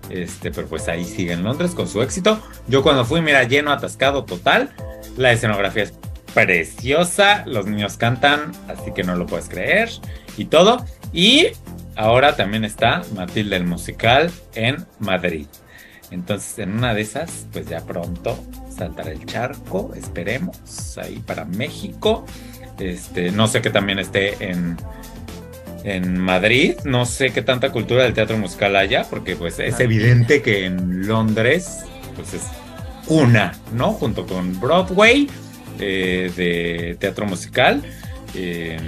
[0.09, 2.39] Este, pero pues ahí sigue en Londres con su éxito.
[2.67, 4.69] Yo cuando fui, mira, lleno, atascado total.
[5.17, 5.93] La escenografía es
[6.33, 9.89] preciosa, los niños cantan, así que no lo puedes creer
[10.37, 10.85] y todo.
[11.11, 11.47] Y
[11.95, 15.47] ahora también está Matilda el musical en Madrid.
[16.11, 18.37] Entonces, en una de esas, pues ya pronto
[18.75, 22.25] saltará el charco, esperemos, ahí para México.
[22.79, 24.77] Este, no sé que también esté en,
[25.83, 30.41] en Madrid, no sé qué tanta cultura del teatro musical haya, porque pues es evidente
[30.41, 31.79] que en Londres,
[32.15, 32.43] pues es
[33.07, 33.93] una, ¿no?
[33.93, 35.27] Junto con Broadway
[35.79, 37.83] eh, de teatro musical.
[38.35, 38.79] eh,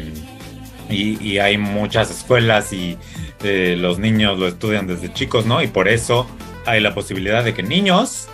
[0.90, 2.98] y, y hay muchas escuelas y
[3.44, 5.64] eh, los niños lo estudian desde chicos, ¿no?
[5.64, 6.30] Y por eso
[6.68, 8.28] hay la posibilidad de que niños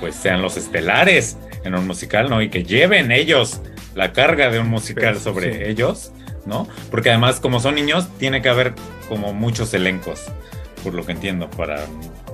[0.00, 2.40] pues sean los estelares en un musical, ¿no?
[2.42, 3.60] Y que lleven ellos
[3.94, 5.70] la carga de un musical Pero, sobre sí.
[5.70, 6.12] ellos,
[6.46, 6.68] ¿no?
[6.90, 8.74] Porque además como son niños tiene que haber
[9.08, 10.24] como muchos elencos,
[10.82, 11.84] por lo que entiendo, para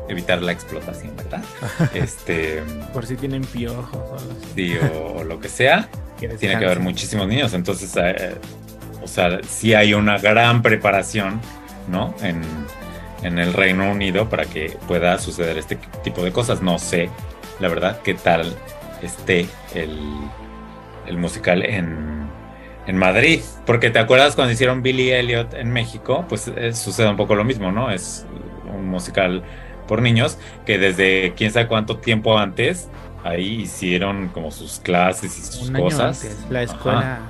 [0.09, 1.43] evitar la explotación, ¿verdad?
[1.95, 4.19] este, Por si tienen piojos o
[4.55, 8.35] sí, o, lo que sea, Que tiene que haber muchísimos niños, entonces, eh,
[9.01, 11.41] o sea, sí hay una gran preparación,
[11.89, 12.13] ¿no?
[12.23, 12.43] En,
[13.23, 16.61] en el Reino Unido para que pueda suceder este tipo de cosas.
[16.61, 17.09] No sé,
[17.61, 18.53] la verdad, qué tal
[19.03, 19.99] esté el,
[21.07, 22.29] el musical en,
[22.87, 23.41] en Madrid.
[23.67, 27.45] Porque te acuerdas cuando hicieron Billy Elliot en México, pues eh, sucede un poco lo
[27.45, 27.91] mismo, ¿no?
[27.91, 28.27] Es
[28.73, 29.43] un musical
[29.89, 32.89] por niños que desde quién sabe cuánto tiempo antes
[33.25, 36.25] ahí hicieron como sus clases y sus Un año cosas.
[36.25, 36.77] antes, la Ajá.
[36.77, 37.21] escuela,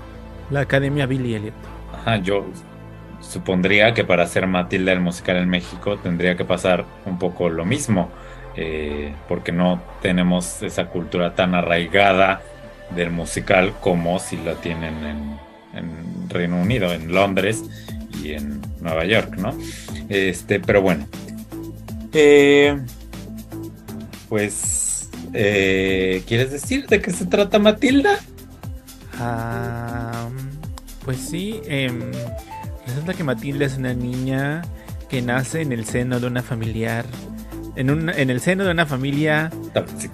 [0.50, 1.54] la Academia Billy Elliot.
[1.92, 2.46] Ajá, yo
[3.20, 7.64] supondría que para hacer Matilda el musical en México tendría que pasar un poco lo
[7.64, 8.10] mismo,
[8.56, 12.42] eh, porque no tenemos esa cultura tan arraigada
[12.90, 15.38] del musical como si la tienen en,
[15.74, 17.64] en Reino Unido, en Londres
[18.22, 19.54] y en Nueva York, ¿no?
[20.08, 21.06] Este, pero bueno.
[22.12, 22.78] Eh,
[24.28, 28.18] pues, eh, ¿quieres decir de qué se trata Matilda?
[29.18, 30.28] Ah,
[31.04, 32.00] pues sí, em,
[32.86, 34.62] resulta que Matilda es una niña
[35.08, 37.04] que nace en el seno de una familiar,
[37.76, 39.50] en, un, en el seno de una familia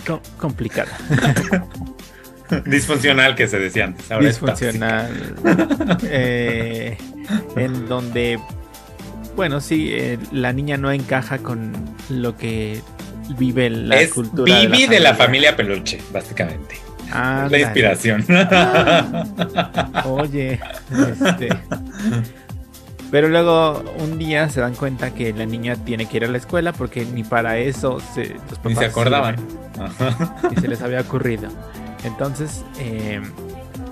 [0.07, 0.97] co- complicada,
[2.67, 4.11] Disfuncional que se decía antes.
[4.13, 5.35] Ahora es disfuncional,
[6.05, 6.97] eh,
[7.57, 8.39] en donde,
[9.37, 11.73] bueno, sí, eh, la niña no encaja con
[12.09, 12.81] lo que
[13.39, 16.77] vive la es cultura Bibi de la familia Peluche, básicamente.
[17.13, 18.25] Ah, la inspiración.
[20.05, 20.61] Oye,
[21.23, 21.49] este.
[23.11, 26.39] Pero luego un día se dan cuenta que la niña tiene que ir a la
[26.39, 29.37] escuela porque ni para eso se, los Ni se acordaban.
[30.51, 31.49] Ni se les había ocurrido.
[32.03, 33.21] Entonces, eh,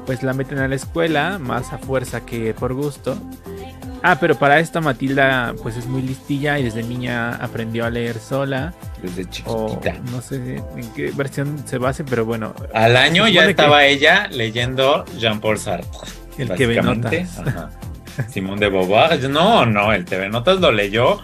[0.06, 3.16] pues la meten a la escuela más a fuerza que por gusto.
[4.02, 8.18] Ah, pero para esto Matilda pues es muy listilla y desde niña aprendió a leer
[8.18, 8.74] sola.
[9.00, 9.94] Desde O chiquitita.
[10.10, 15.04] no sé en qué versión se base, pero bueno, Al año ya estaba ella leyendo
[15.18, 15.88] Jean-Paul Sartre.
[16.38, 17.38] el que notas.
[17.38, 17.70] Ajá.
[18.28, 19.28] Simón de Beauvoir.
[19.30, 21.20] No, no, el TV Notas lo leyó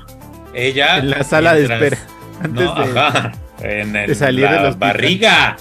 [0.55, 0.99] ella.
[0.99, 1.99] En la sala de espera.
[2.43, 3.33] Antes No, de, ajá.
[3.61, 5.57] En el, de salir la barriga.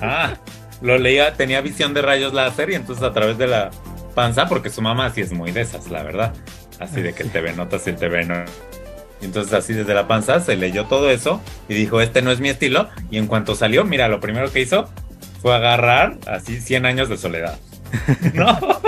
[0.00, 0.34] Ajá.
[0.80, 3.70] Lo leía, tenía visión de rayos láser y entonces a través de la
[4.14, 6.32] panza, porque su mamá sí es muy de esas, la verdad.
[6.80, 8.34] Así de que el TV Notas y el TV no.
[9.20, 12.40] Y entonces así desde la panza se leyó todo eso y dijo, este no es
[12.40, 12.88] mi estilo.
[13.10, 14.88] Y en cuanto salió, mira, lo primero que hizo
[15.40, 17.56] fue agarrar así 100 años de soledad.
[18.34, 18.58] ¿No?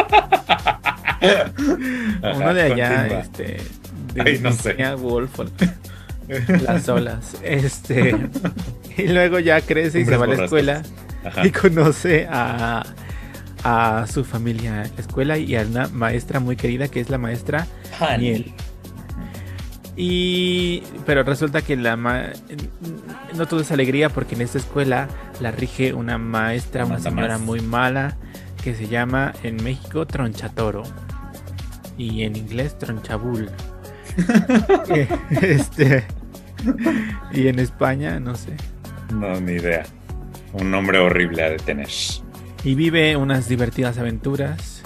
[2.35, 3.59] Uno de allá, este.
[4.15, 4.77] De Ay, no sé.
[5.03, 5.23] O-
[6.63, 7.37] Las olas.
[7.43, 8.17] Este.
[8.97, 10.83] Y luego ya crece y se va a la escuela
[11.25, 11.47] Ajá.
[11.47, 12.85] y conoce a,
[13.65, 17.67] a su familia escuela y a una maestra muy querida que es la maestra
[18.21, 18.53] Miel.
[19.97, 20.83] Y.
[21.07, 22.31] Pero resulta que la ma-
[23.37, 25.09] no todo es alegría porque en esta escuela
[25.41, 28.17] la rige una maestra, una señora muy mala
[28.63, 30.83] que se llama en México Tronchatoro
[31.97, 33.51] y en inglés Tronchabul.
[34.91, 35.09] Eh,
[35.41, 36.05] este.
[37.33, 38.53] Y en España, no sé.
[39.13, 39.85] No, ni idea.
[40.53, 41.89] Un nombre horrible ha de tener.
[42.65, 44.83] Y vive unas divertidas aventuras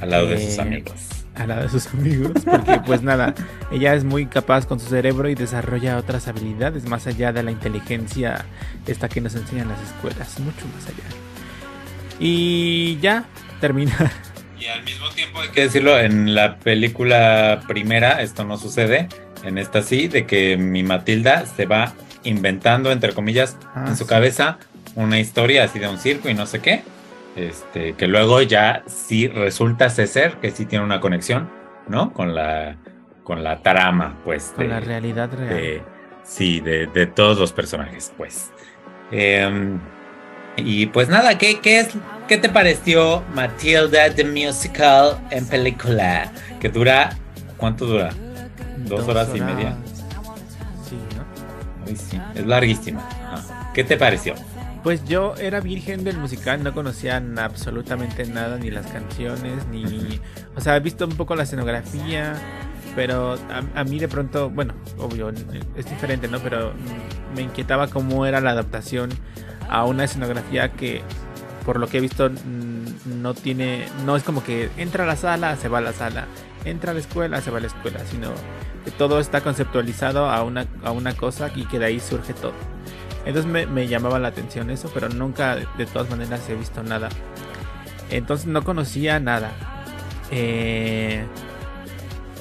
[0.00, 0.92] Al lado de Eh, sus amigos.
[1.34, 3.34] a la de sus amigos, porque pues nada,
[3.70, 7.50] ella es muy capaz con su cerebro y desarrolla otras habilidades más allá de la
[7.50, 8.44] inteligencia
[8.86, 11.04] esta que nos enseñan las escuelas, mucho más allá.
[12.18, 13.24] Y ya
[13.60, 14.12] termina.
[14.58, 19.08] Y al mismo tiempo hay que decirlo, en la película primera esto no sucede,
[19.44, 21.92] en esta sí, de que mi Matilda se va
[22.24, 24.08] inventando, entre comillas, Ah, en su sí.
[24.10, 24.56] cabeza
[24.94, 26.82] una historia así de un circo y no sé qué,
[27.36, 31.48] este, que luego ya sí resulta ser que sí tiene una conexión,
[31.88, 32.12] ¿no?
[32.12, 32.76] Con la,
[33.24, 34.52] con la trama, pues.
[34.56, 35.48] Con la realidad real.
[35.48, 35.82] de-
[36.24, 38.50] sí, de, de todos los personajes, pues.
[39.12, 39.78] Em,
[40.56, 41.90] y pues nada, ¿qué, qué, es,
[42.26, 46.32] ¿qué te pareció Matilda the Musical en película?
[46.60, 47.10] Que dura,
[47.56, 48.10] ¿cuánto dura?
[48.78, 49.76] dos horas y media.
[50.88, 51.24] Sí, ¿no?
[51.86, 53.06] Ay, sí, es larguísima.
[53.32, 53.70] Ajá.
[53.74, 54.34] ¿Qué te pareció?
[54.86, 60.20] Pues yo era virgen del musical, no conocía absolutamente nada, ni las canciones, ni...
[60.54, 62.34] O sea, he visto un poco la escenografía,
[62.94, 63.36] pero
[63.74, 65.32] a, mí de pronto, bueno, obvio,
[65.74, 66.38] es diferente, ¿no?
[66.38, 66.72] Pero
[67.34, 69.10] me inquietaba cómo era la adaptación
[69.68, 71.02] a una escenografía que,
[71.64, 73.88] por lo que he visto, mm, no tiene...
[74.04, 76.28] No es como que entra a la sala, se va a la sala,
[76.64, 78.30] entra a la escuela, se va a la escuela, sino
[78.84, 82.54] que todo está conceptualizado a una, a una cosa y que de ahí surge todo.
[83.26, 87.08] Entonces me, llamaba la atención eso, pero nunca de, todas maneras he visto nada.
[88.08, 89.50] Entonces no conocía nada.
[90.30, 91.24] Eh,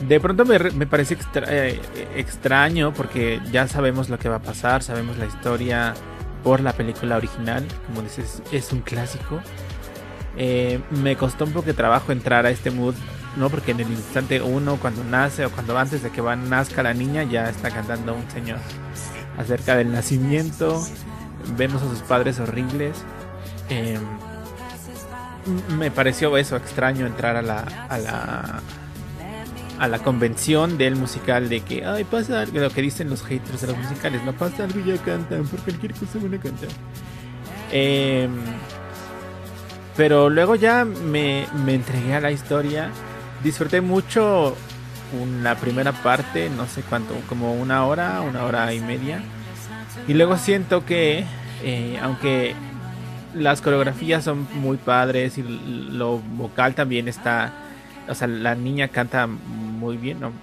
[0.07, 1.81] de pronto me, me parece extra- eh,
[2.15, 5.95] extraño porque ya sabemos lo que va a pasar, sabemos la historia
[6.43, 9.41] por la película original, como dices, es un clásico.
[10.38, 12.93] Eh, me costó un poco de trabajo entrar a este mood,
[13.38, 13.49] ¿no?
[13.49, 16.93] Porque en el instante uno, cuando nace o cuando antes de que va nazca la
[16.93, 18.59] niña, ya está cantando un señor
[19.38, 20.83] acerca del nacimiento.
[21.57, 22.97] Vemos a sus padres horribles.
[23.69, 23.97] Eh,
[25.47, 27.59] m- me pareció eso extraño entrar a la,
[27.89, 28.61] a la
[29.77, 33.59] a la convención del musical de que ay pasa algo lo que dicen los haters
[33.59, 36.69] de los musicales no pasa algo y ya cantan por cualquier cosa van a cantar
[37.73, 38.31] Em,
[39.97, 42.89] pero luego ya me, me entregué a la historia
[43.43, 44.55] disfruté mucho
[45.43, 49.24] la primera parte no sé cuánto como una hora una hora y media
[50.07, 51.26] y luego siento que
[51.63, 52.55] eh, aunque
[53.34, 57.53] las coreografías son muy padres y lo vocal también está
[58.07, 60.34] o sea la niña canta muy bien ¿no?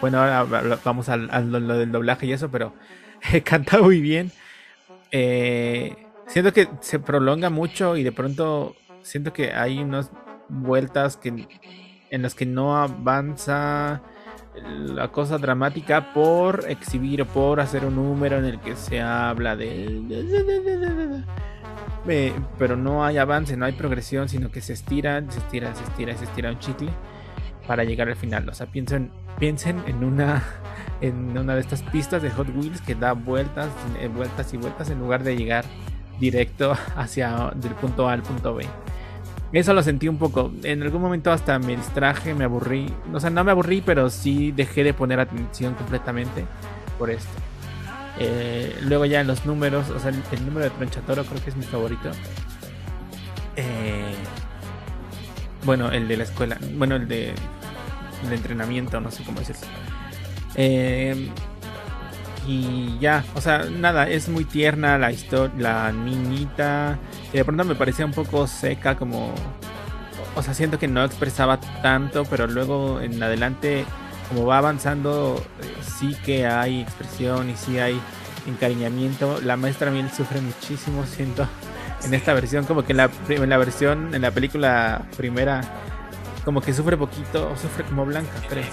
[0.00, 0.44] bueno ahora
[0.84, 2.74] vamos lo, lo del doblaje y eso pero
[3.44, 4.32] canta muy bien
[5.12, 10.10] Eh, siento que se prolonga mucho y de pronto siento que hay unas
[10.48, 11.48] vueltas que
[12.12, 14.02] en las que no avanza
[14.54, 19.56] la cosa dramática por exhibir o por hacer un número en el que se habla
[19.56, 21.24] de
[22.58, 26.16] pero no hay avance, no hay progresión, sino que se estira, se estira, se estira,
[26.16, 26.90] se estira un chicle
[27.66, 28.48] para llegar al final.
[28.48, 30.42] O sea, piensen, piensen en una
[31.00, 34.90] en una de estas pistas de Hot Wheels que da vueltas, eh, vueltas y vueltas
[34.90, 35.64] en lugar de llegar
[36.20, 38.66] directo hacia del punto A al punto B.
[39.52, 40.52] Eso lo sentí un poco.
[40.62, 42.92] En algún momento hasta me distraje, me aburrí.
[43.12, 46.46] O sea, no me aburrí, pero sí dejé de poner atención completamente
[46.98, 47.30] por esto.
[48.18, 51.56] Eh, luego ya en los números, o sea, el, número de Tronchatoro creo que es
[51.56, 52.10] mi favorito.
[53.56, 54.14] Eh,
[55.64, 56.58] bueno, el de la escuela.
[56.74, 57.34] Bueno, el de,
[58.22, 59.66] el de entrenamiento, no sé cómo decirlo.
[60.54, 61.30] Eh,
[62.46, 66.98] y ya, o sea, nada, es muy tierna la historia, la niñita.
[67.32, 69.32] De pronto me parecía un poco seca, como.
[70.34, 73.84] O sea, siento que no expresaba tanto, pero luego en adelante,
[74.28, 78.00] como va avanzando, eh, sí que hay expresión y sí hay
[78.46, 79.40] encariñamiento.
[79.42, 81.46] La maestra Miel sufre muchísimo, siento,
[82.04, 85.60] en esta versión, como que en la, en la versión, en la película primera,
[86.44, 88.64] como que sufre poquito, o sufre como blanca, creo.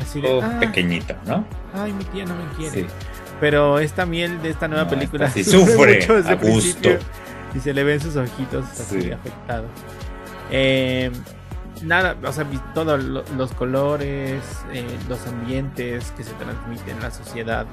[0.00, 1.44] Así de, "Ah, pequeñito, ¿no?
[1.74, 2.82] ay, mi tía no me quiere.
[2.82, 2.86] Sí.
[3.40, 6.88] Pero esta miel de esta nueva No, película sí sufre desde a gusto.
[7.54, 9.10] y se le ven sus ojitos así Sí.
[9.12, 9.70] afectados.
[10.50, 11.10] Eh,
[11.82, 12.44] nada, o sea,
[12.74, 14.42] todos lo- los colores,
[14.72, 17.66] eh, los ambientes que se transmiten en la sociedad.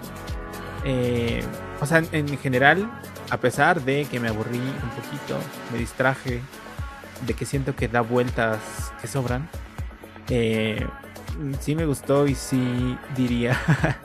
[0.86, 1.44] Eh,
[1.80, 2.90] o sea, en, en general,
[3.30, 5.38] a pesar de que me aburrí un poquito,
[5.72, 6.42] me distraje,
[7.26, 8.58] de que siento que da vueltas
[9.02, 9.48] que sobran,
[10.30, 10.86] eh,
[11.60, 13.60] sí me gustó y sí diría.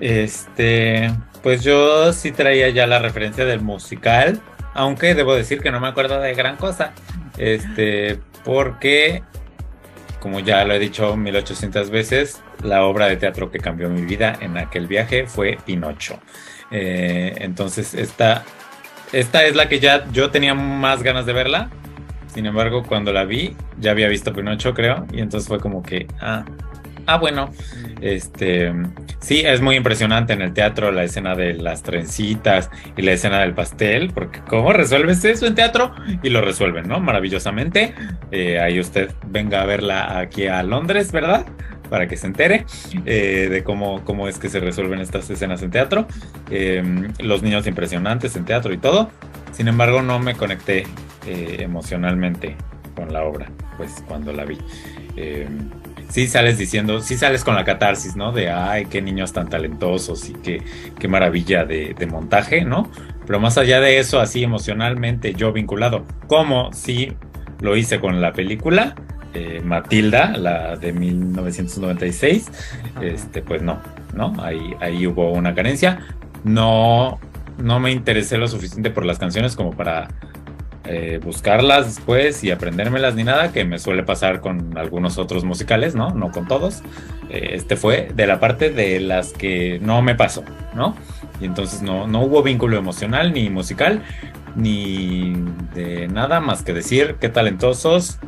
[0.00, 1.10] Este,
[1.42, 4.40] pues yo sí traía ya la referencia del musical,
[4.74, 6.92] aunque debo decir que no me acuerdo de gran cosa.
[7.38, 9.22] Este, porque,
[10.20, 14.36] como ya lo he dicho 1800 veces, la obra de teatro que cambió mi vida
[14.40, 16.18] en aquel viaje fue Pinocho.
[16.70, 18.44] Eh, entonces, esta,
[19.12, 21.70] esta es la que ya yo tenía más ganas de verla.
[22.34, 26.08] Sin embargo, cuando la vi, ya había visto Pinocho, creo, y entonces fue como que,
[26.20, 26.44] ah,
[27.06, 27.50] ah, bueno,
[28.00, 28.72] este,
[29.20, 33.38] sí, es muy impresionante en el teatro la escena de las trencitas y la escena
[33.40, 35.94] del pastel, porque ¿cómo resuelves eso en teatro?
[36.24, 36.98] Y lo resuelven, ¿no?
[36.98, 37.94] Maravillosamente.
[38.32, 41.46] Eh, ahí usted venga a verla aquí a Londres, ¿verdad?
[41.94, 42.66] Para que se entere
[43.06, 46.08] eh, de cómo, cómo es que se resuelven estas escenas en teatro.
[46.50, 46.82] Eh,
[47.20, 49.10] los niños impresionantes en teatro y todo.
[49.52, 50.88] Sin embargo, no me conecté
[51.24, 52.56] eh, emocionalmente
[52.96, 54.58] con la obra, pues cuando la vi.
[55.16, 55.46] Eh,
[56.08, 58.32] sí sales diciendo, sí sales con la catarsis, ¿no?
[58.32, 60.64] De, ay, qué niños tan talentosos y qué,
[60.98, 62.90] qué maravilla de, de montaje, ¿no?
[63.24, 67.12] Pero más allá de eso, así emocionalmente yo vinculado, como si
[67.60, 68.96] lo hice con la película,
[69.34, 72.50] eh, Matilda, la de 1996,
[73.02, 73.80] este, pues no,
[74.14, 74.34] ¿no?
[74.42, 76.00] Ahí, ahí hubo una carencia.
[76.44, 77.18] No,
[77.58, 80.08] no me interesé lo suficiente por las canciones como para
[80.86, 85.94] eh, buscarlas después y aprendérmelas ni nada, que me suele pasar con algunos otros musicales,
[85.94, 86.10] ¿no?
[86.10, 86.82] No con todos.
[87.30, 90.94] Eh, este fue de la parte de las que no me pasó, ¿no?
[91.40, 94.02] Y entonces no, no hubo vínculo emocional ni musical,
[94.56, 95.34] ni
[95.74, 98.18] de nada más que decir qué talentosos,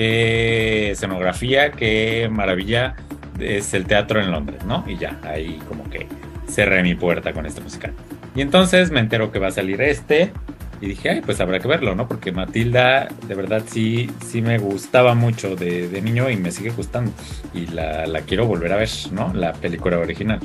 [0.00, 2.94] qué escenografía, qué maravilla
[3.38, 4.82] es el teatro en Londres, ¿no?
[4.88, 6.06] Y ya, ahí como que
[6.48, 7.92] cerré mi puerta con este musical.
[8.34, 10.32] Y entonces me entero que va a salir este.
[10.80, 12.08] Y dije, ay, pues habrá que verlo, ¿no?
[12.08, 16.70] Porque Matilda, de verdad, sí, sí me gustaba mucho de, de niño y me sigue
[16.70, 17.12] gustando.
[17.52, 19.34] Y la, la, quiero volver a ver, ¿no?
[19.34, 20.40] La película original.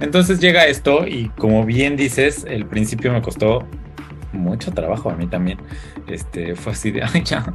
[0.00, 3.64] Entonces llega esto y como bien dices, el principio me costó
[4.32, 5.58] mucho trabajo a mí también.
[6.06, 7.52] Este, fue así de, ay, ya.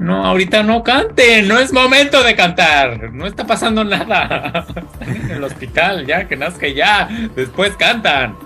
[0.00, 4.66] No, ahorita no canten, no es momento de cantar, no está pasando nada.
[5.00, 8.36] En el hospital, ya, que nazca ya, después cantan.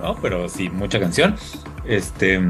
[0.00, 0.16] ¿no?
[0.16, 1.36] Pero sí, mucha canción.
[1.86, 2.40] Este.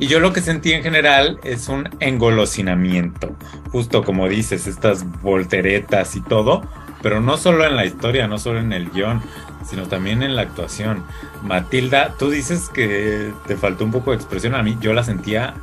[0.00, 3.36] Y yo lo que sentí en general es un engolosinamiento.
[3.72, 6.62] Justo como dices, estas volteretas y todo.
[7.02, 9.22] Pero no solo en la historia, no solo en el guion,
[9.64, 11.04] sino también en la actuación.
[11.42, 14.54] Matilda, tú dices que te faltó un poco de expresión.
[14.54, 15.54] A mí yo la sentía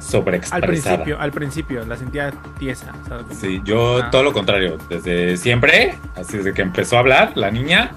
[0.00, 0.62] sobreexpresada.
[0.62, 2.92] Al principio, al principio, la sentía tiesa.
[3.30, 4.10] Sí, yo ah.
[4.10, 4.78] todo lo contrario.
[4.88, 7.92] Desde siempre, así desde que empezó a hablar la niña,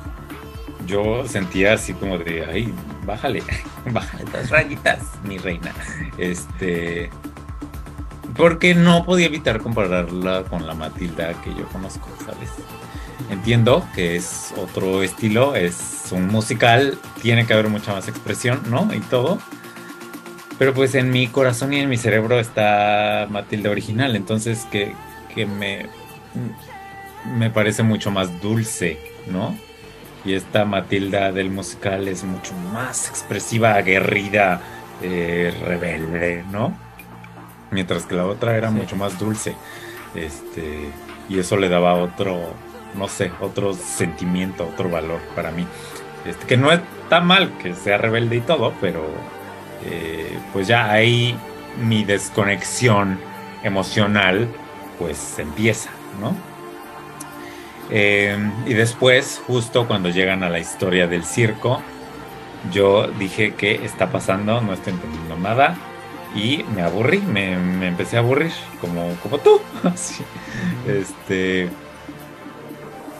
[0.85, 2.73] yo sentía así como de, ay,
[3.05, 3.43] bájale,
[3.91, 5.73] bájale las rayitas, mi reina.
[6.17, 7.09] Este,
[8.35, 12.49] porque no podía evitar compararla con la Matilda que yo conozco, ¿sabes?
[13.29, 18.93] Entiendo que es otro estilo, es un musical, tiene que haber mucha más expresión, ¿no?
[18.93, 19.39] Y todo.
[20.57, 24.93] Pero pues en mi corazón y en mi cerebro está Matilda original, entonces que,
[25.33, 25.87] que me,
[27.37, 28.97] me parece mucho más dulce,
[29.27, 29.57] ¿no?
[30.23, 34.61] Y esta Matilda del musical es mucho más expresiva, aguerrida,
[35.01, 36.75] eh, rebelde, ¿no?
[37.71, 38.75] Mientras que la otra era sí.
[38.75, 39.55] mucho más dulce.
[40.15, 40.89] Este,
[41.29, 42.53] y eso le daba otro,
[42.97, 45.65] no sé, otro sentimiento, otro valor para mí.
[46.25, 49.05] Este, que no está mal que sea rebelde y todo, pero
[49.85, 51.37] eh, pues ya ahí
[51.81, 53.19] mi desconexión
[53.63, 54.47] emocional
[54.97, 55.89] pues empieza,
[56.19, 56.35] ¿no?
[57.91, 61.81] Eh, y después, justo cuando llegan a la historia del circo,
[62.71, 64.61] yo dije, ¿qué está pasando?
[64.61, 65.77] No estoy entendiendo nada.
[66.35, 69.61] Y me aburrí, me, me empecé a aburrir, como, como tú.
[69.83, 70.23] Así.
[70.87, 71.69] Este.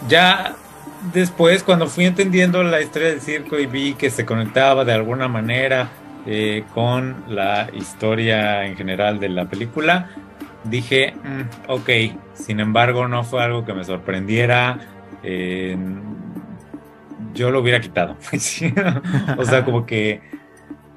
[0.08, 0.56] Ya
[1.14, 5.28] después, cuando fui entendiendo la historia del circo y vi que se conectaba de alguna
[5.28, 5.90] manera
[6.26, 10.10] eh, con la historia en general de la película,
[10.64, 11.90] dije, mm, ok,
[12.34, 14.80] sin embargo no fue algo que me sorprendiera,
[15.24, 15.78] eh,
[17.34, 18.18] yo lo hubiera quitado.
[19.38, 20.22] o sea, como que,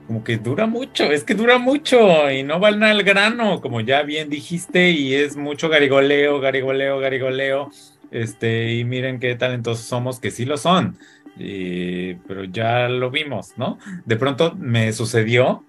[0.06, 4.02] como que dura mucho, es que dura mucho y no van al grano, como ya
[4.02, 7.70] bien dijiste, y es mucho garigoleo, garigoleo, garigoleo.
[8.10, 10.96] Este, y miren qué talentosos somos, que sí lo son,
[11.36, 13.78] y, pero ya lo vimos, ¿no?
[14.06, 15.64] De pronto me sucedió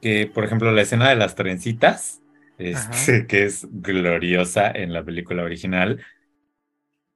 [0.00, 2.22] que, por ejemplo, la escena de las trencitas,
[2.58, 6.00] este, que es gloriosa en la película original.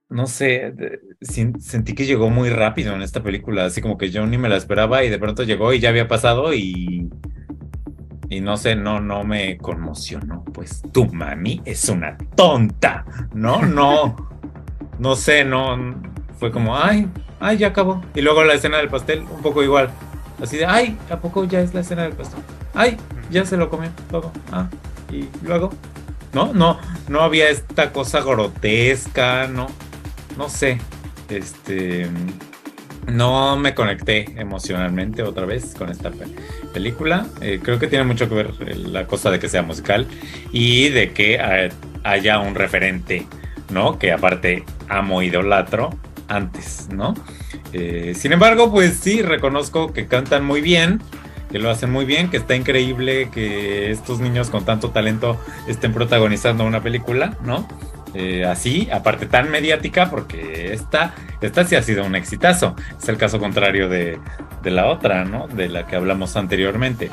[0.09, 0.73] No sé,
[1.21, 4.57] sentí que llegó muy rápido en esta película, así como que yo ni me la
[4.57, 7.11] esperaba y de pronto llegó y ya había pasado y
[8.31, 10.45] y no sé, no, no me conmocionó.
[10.45, 13.63] Pues tu mami es una tonta, ¿no?
[13.63, 14.17] No,
[14.99, 15.95] no sé, no,
[16.39, 17.09] fue como, ay,
[17.41, 18.03] ay, ya acabó.
[18.15, 19.91] Y luego la escena del pastel, un poco igual.
[20.43, 22.41] Así de, ay, ¿a poco ya es la escena del pastel?
[22.75, 22.97] Ay,
[23.31, 24.33] ya se lo comió todo.
[24.53, 24.69] Ah,
[25.11, 25.71] y luego,
[26.33, 26.53] ¿no?
[26.53, 26.79] No,
[27.09, 29.69] no había esta cosa grotesca, no,
[30.37, 30.79] no sé,
[31.29, 32.09] este,
[33.09, 36.11] no me conecté emocionalmente otra vez con esta
[36.73, 37.27] película.
[37.41, 40.07] Eh, creo que tiene mucho que ver la cosa de que sea musical
[40.53, 41.71] y de que
[42.05, 43.27] haya un referente,
[43.71, 43.99] ¿no?
[43.99, 45.91] Que aparte amo idolatro
[46.29, 47.15] antes, ¿no?
[47.73, 51.01] Eh, sin embargo, pues sí, reconozco que cantan muy bien
[51.51, 55.95] que lo hacen muy bien, que está increíble que estos niños con tanto talento estén
[55.95, 57.67] protagonizando una película, ¿no?
[58.15, 62.75] eh, así, aparte tan mediática, porque esta, esta sí ha sido un exitazo.
[63.01, 64.19] Es el caso contrario de,
[64.63, 65.49] de la otra, ¿no?
[65.49, 67.11] De la que hablamos anteriormente,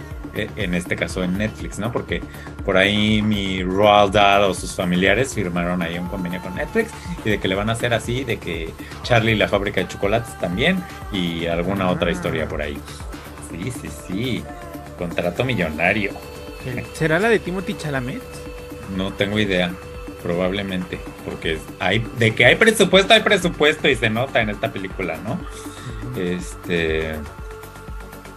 [0.55, 1.91] en este caso en Netflix, ¿no?
[1.91, 2.21] Porque
[2.63, 6.91] por ahí mi Roald Dahl o sus familiares firmaron ahí un convenio con Netflix
[7.23, 8.69] y de que le van a hacer así, de que
[9.03, 12.11] Charlie y la fábrica de chocolates también y alguna otra Ah.
[12.11, 12.77] historia por ahí.
[13.51, 14.43] Sí, sí, sí.
[14.97, 16.11] Contrato millonario.
[16.93, 18.21] ¿Será la de Timothy Chalamet?
[18.95, 19.71] No tengo idea.
[20.23, 20.99] Probablemente.
[21.23, 25.39] Porque hay, de que hay presupuesto, hay presupuesto y se nota en esta película, ¿no?
[26.19, 27.13] Este.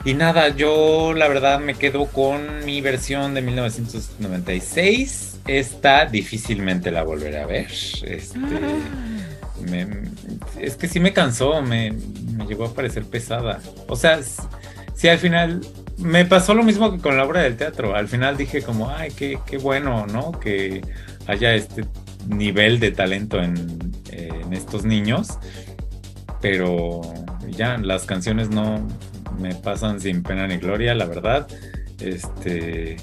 [0.04, 5.40] Y nada, yo la verdad me quedo con mi versión de 1996.
[5.46, 7.66] Esta difícilmente la volveré a ver.
[8.04, 8.38] Este.
[9.68, 9.88] me-
[10.60, 11.92] es que sí me cansó, me,
[12.36, 13.60] me llegó a parecer pesada.
[13.88, 14.42] O sea, s-
[14.94, 15.60] sí al final
[15.98, 17.94] me pasó lo mismo que con la obra del teatro.
[17.96, 20.32] Al final dije como, ay, qué, qué bueno, ¿no?
[20.32, 20.82] Que
[21.26, 21.84] haya este
[22.28, 23.56] nivel de talento en,
[24.12, 25.38] en estos niños.
[26.40, 27.00] Pero
[27.48, 28.86] ya, las canciones no
[29.38, 31.46] me pasan sin pena ni gloria, la verdad.
[32.00, 32.96] Este.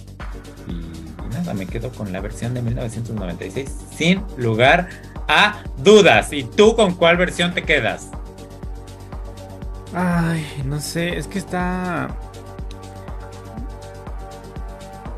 [0.67, 4.89] Y, nada, me quedo con la versión de 1996 sin lugar
[5.27, 6.31] a dudas.
[6.33, 8.09] ¿Y tú con cuál versión te quedas?
[9.93, 12.09] Ay, no sé, es que está.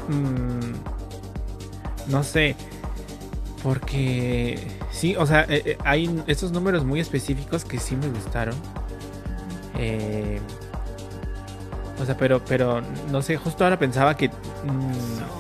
[0.08, 0.74] Mm,
[2.12, 2.56] no sé.
[3.64, 4.68] Porque.
[4.92, 8.56] Sí, o sea, eh, eh, hay estos números muy específicos que sí me gustaron.
[9.78, 10.40] Eh,
[12.00, 12.82] o sea, pero, pero
[13.12, 14.30] no sé, justo ahora pensaba que.
[14.30, 15.38] mm,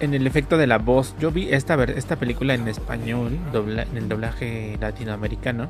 [0.00, 1.14] en el efecto de la voz.
[1.20, 5.68] Yo vi esta, esta película en español, dobla- en el doblaje latinoamericano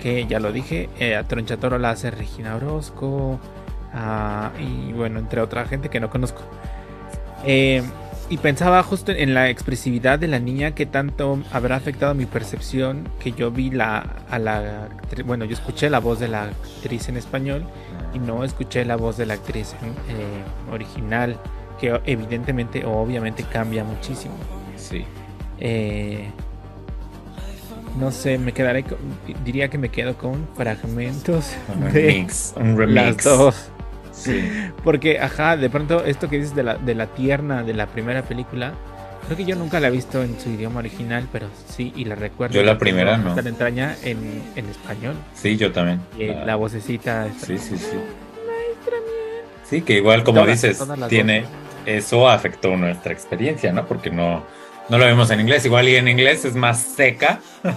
[0.00, 3.38] que ya lo dije, eh, a Tronchatoro la hace Regina Orozco,
[3.94, 6.40] ah, y bueno, entre otra gente que no conozco.
[7.44, 7.82] Eh,
[8.30, 13.08] y pensaba justo en la expresividad de la niña, que tanto habrá afectado mi percepción,
[13.20, 13.98] que yo vi la,
[14.30, 14.88] a la,
[15.26, 17.64] bueno, yo escuché la voz de la actriz en español
[18.14, 19.74] y no escuché la voz de la actriz
[20.08, 21.36] eh, original,
[21.80, 24.34] que evidentemente o obviamente cambia muchísimo.
[24.76, 25.04] Sí.
[25.58, 26.30] Eh,
[27.98, 28.96] no sé, me quedaré con-
[29.44, 32.54] diría que me quedo con fragmentos Un de remix.
[32.56, 33.24] Las remix.
[33.24, 33.70] dos.
[34.12, 34.48] Sí.
[34.84, 38.22] Porque, ajá, de pronto esto que dices de la, de la tierna de la primera
[38.22, 38.72] película,
[39.26, 42.14] creo que yo nunca la he visto en su idioma original, pero sí, y la
[42.14, 42.54] recuerdo.
[42.54, 43.34] Yo la primera, no.
[43.34, 44.18] La entraña en,
[44.56, 45.14] en español.
[45.34, 46.00] Sí, yo también.
[46.18, 47.26] Y La- la vocecita.
[47.38, 47.96] Sí, sí, sí.
[49.64, 51.44] Sí, que igual como Todas, dices, todas tiene
[51.86, 53.86] eso afectó nuestra experiencia, ¿no?
[53.86, 54.44] Porque no,
[54.90, 55.64] no lo vimos en inglés.
[55.64, 57.40] Igual y en inglés es más seca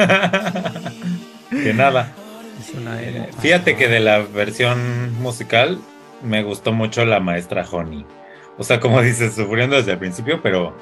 [1.50, 2.12] que nada.
[2.76, 5.78] Una- Eh, Fíjate que de la versión musical
[6.22, 8.04] me gustó mucho la maestra Honey.
[8.58, 10.76] O sea, como dices, sufriendo desde el principio, pero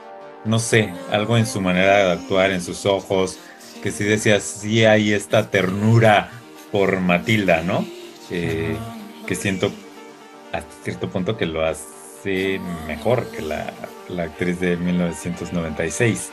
[0.45, 3.39] no sé, algo en su manera de actuar, en sus ojos,
[3.82, 6.30] que sí decías, sí hay esta ternura
[6.72, 7.84] por Matilda, ¿no?
[8.30, 8.76] Eh,
[9.26, 9.70] que siento
[10.53, 13.72] hasta cierto punto que lo hace mejor que la,
[14.09, 16.30] la actriz de 1996.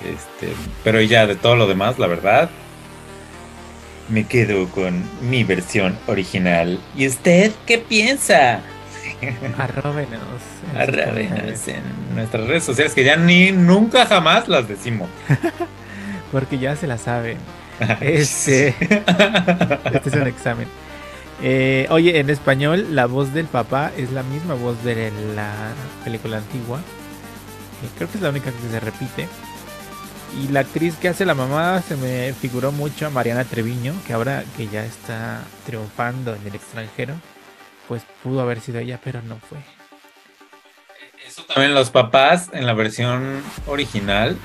[0.00, 2.50] Este, pero ya de todo lo demás, la verdad,
[4.10, 6.80] me quedo con mi versión original.
[6.96, 8.60] ¿Y usted qué piensa?
[9.58, 10.20] Arróbenos.
[10.72, 11.68] comentarios.
[11.68, 11.82] en
[12.14, 15.08] nuestras redes sociales que ya ni nunca jamás las decimos.
[16.32, 17.38] Porque ya se la saben.
[18.00, 18.74] Este.
[18.78, 20.68] Este es un examen.
[21.42, 25.50] Eh, oye, en español la voz del papá es la misma voz de la
[26.04, 26.78] película antigua.
[26.78, 29.28] Eh, creo que es la única que se repite.
[30.38, 34.12] Y la actriz que hace la mamá se me figuró mucho a Mariana Treviño, que
[34.12, 37.14] ahora que ya está triunfando en el extranjero,
[37.88, 39.58] pues pudo haber sido ella, pero no fue.
[41.26, 44.36] Eso también los papás en la versión original,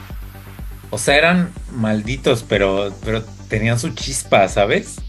[0.90, 5.02] o sea, eran malditos, pero, pero tenían su chispa, ¿sabes?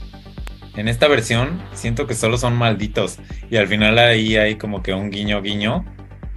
[0.75, 3.19] En esta versión siento que solo son malditos
[3.51, 5.85] y al final ahí hay como que un guiño guiño,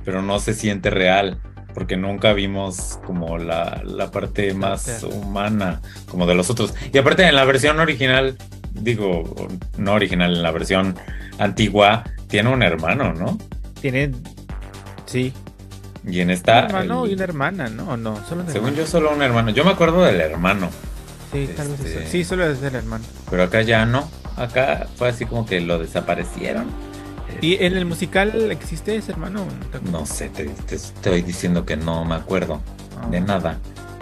[0.05, 1.41] pero no se siente real,
[1.73, 6.73] porque nunca vimos como la, la parte más humana como de los otros.
[6.93, 8.37] Y aparte en la versión original,
[8.73, 9.47] digo,
[9.77, 10.95] no original, en la versión
[11.37, 13.37] antigua, tiene un hermano, ¿no?
[13.81, 14.11] Tiene.
[15.05, 15.33] Sí.
[16.05, 16.59] Y en Un esta...
[16.65, 17.89] hermano el- y una hermana, ¿no?
[17.91, 18.15] ¿O no?
[18.27, 18.77] Solo un Según hermano.
[18.77, 19.49] yo, solo un hermano.
[19.51, 20.69] Yo me acuerdo del hermano,
[21.31, 22.11] Sí, tal vez este- eso.
[22.11, 23.03] Sí, solo es el hermano.
[23.29, 24.09] pero acá ya no.
[24.37, 26.65] Acá fue así como que lo desaparecieron.
[27.41, 29.45] ¿Y en el musical existe ese hermano?
[29.91, 32.61] No sé, te, te estoy diciendo que no me acuerdo
[33.09, 33.57] de nada.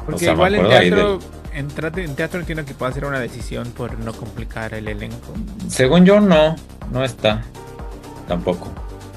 [0.05, 1.19] Porque o sea, me igual en teatro,
[1.53, 5.33] en, tra- en teatro entiendo que puede ser una decisión por no complicar el elenco.
[5.67, 6.55] Según yo, no,
[6.91, 7.43] no está.
[8.27, 8.69] Tampoco.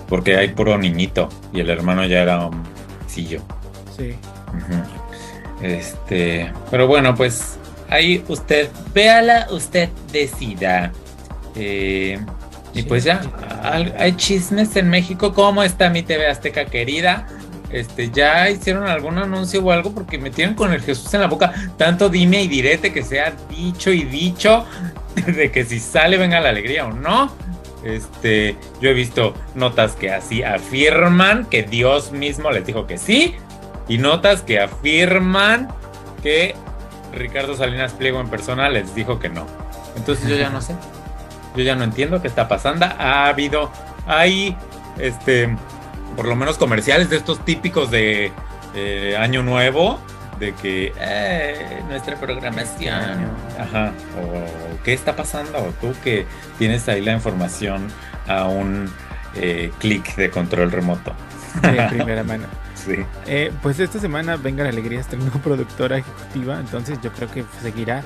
[0.08, 2.62] Porque hay puro niñito y el hermano ya era un
[3.06, 3.40] sillo.
[3.96, 4.14] Sí.
[5.62, 7.58] Este, pero bueno, pues
[7.88, 10.92] ahí usted, véala, usted decida.
[11.54, 12.18] Eh,
[12.74, 13.20] y pues ya,
[13.98, 15.32] hay chismes en México.
[15.34, 17.26] ¿Cómo está mi TV Azteca querida?
[17.70, 21.26] Este, ya hicieron algún anuncio o algo porque me tienen con el Jesús en la
[21.26, 21.52] boca.
[21.76, 24.64] Tanto dime y direte que se ha dicho y dicho
[25.26, 27.32] de que si sale venga la alegría o no.
[27.84, 33.34] Este, yo he visto notas que así afirman que Dios mismo les dijo que sí.
[33.88, 35.68] Y notas que afirman
[36.22, 36.54] que
[37.12, 39.46] Ricardo Salinas Pliego en persona les dijo que no.
[39.96, 40.74] Entonces yo ya no sé.
[41.56, 42.86] Yo ya no entiendo qué está pasando.
[42.86, 43.70] Ha habido,
[44.06, 44.56] hay,
[44.98, 45.56] este,
[46.16, 48.32] por lo menos comerciales de estos típicos de
[48.74, 49.98] eh, Año Nuevo,
[50.38, 53.28] de que eh, nuestra programación,
[53.58, 56.26] ajá, o qué está pasando, o tú que
[56.58, 57.88] tienes ahí la información
[58.26, 58.90] a un
[59.34, 61.12] eh, clic de control remoto.
[61.62, 62.46] De primera mano.
[62.80, 62.96] Sí.
[63.26, 68.02] Eh, pues esta semana Venga la Alegría estrenó productora ejecutiva, entonces yo creo que seguirá.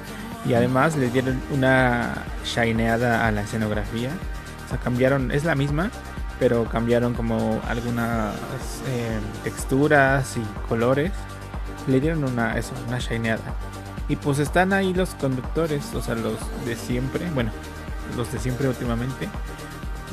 [0.46, 2.14] Y además le dieron una
[2.44, 4.10] shineada a la escenografía.
[4.66, 5.90] O sea, cambiaron, es la misma,
[6.38, 8.34] pero cambiaron como algunas
[8.88, 11.12] eh, texturas y colores.
[11.86, 13.42] Le dieron una, eso, una shineada.
[14.08, 17.50] Y pues están ahí los conductores, o sea, los de siempre, bueno,
[18.16, 19.28] los de siempre últimamente.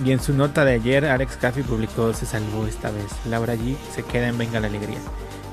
[0.03, 3.11] Y en su nota de ayer, Alex Caffey publicó Se salvó esta vez.
[3.25, 4.97] Laura G se queda en Venga la Alegría.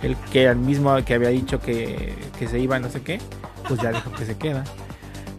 [0.03, 3.21] El que al mismo que había dicho que, que se iba, no sé qué,
[3.69, 4.65] pues ya dijo que se queda.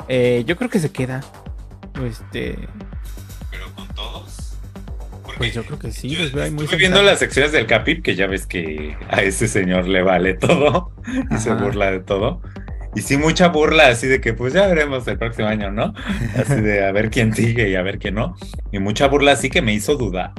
[0.07, 1.21] Eh, yo creo que se queda.
[2.05, 2.55] Este,
[3.51, 4.57] Pero con todos.
[5.37, 6.17] pues yo creo que sí,
[6.51, 10.01] muy Estoy viendo las secciones del Capip, que ya ves que a ese señor le
[10.01, 10.91] vale todo
[11.31, 12.41] y se burla de todo.
[12.95, 15.93] Y sí, mucha burla, así de que pues ya veremos el próximo año, ¿no?
[16.35, 18.35] Así de a ver quién sigue y a ver quién no.
[18.71, 20.33] Y mucha burla así que me hizo dudar,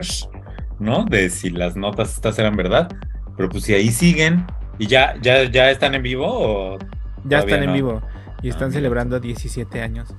[0.80, 1.05] ¿no?
[1.05, 2.88] De si las notas estas eran verdad.
[3.36, 4.47] Pero pues si ahí siguen
[4.78, 6.78] y ya, ya, ya están en vivo o
[7.24, 8.02] Ya están en vivo
[8.42, 8.78] y Ah, están mira.
[8.78, 10.14] celebrando 17 años.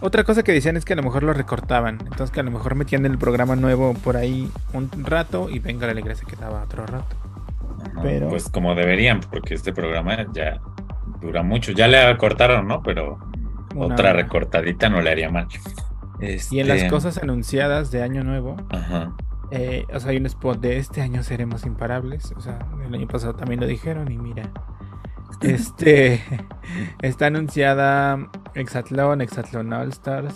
[0.00, 1.98] Otra cosa que decían es que a lo mejor lo recortaban.
[2.00, 5.86] Entonces que a lo mejor metían el programa nuevo por ahí un rato y Venga
[5.86, 7.16] la Alegría se quedaba otro rato.
[8.02, 10.60] Pero- Pues como deberían, porque este programa ya
[11.20, 11.72] dura mucho.
[11.72, 12.82] Ya le cortaron, ¿no?
[12.82, 13.18] Pero
[13.74, 15.46] Una otra recortadita no le haría mal.
[16.20, 19.12] Y en las Este, cosas anunciadas de Año Nuevo, Ajá.
[19.50, 22.32] eh, o sea, hay un spot de este año seremos imparables.
[22.36, 24.50] O sea, el año pasado también lo dijeron y mira.
[25.40, 26.22] Este
[27.02, 30.34] está anunciada Exatlón, Exatlón All Stars.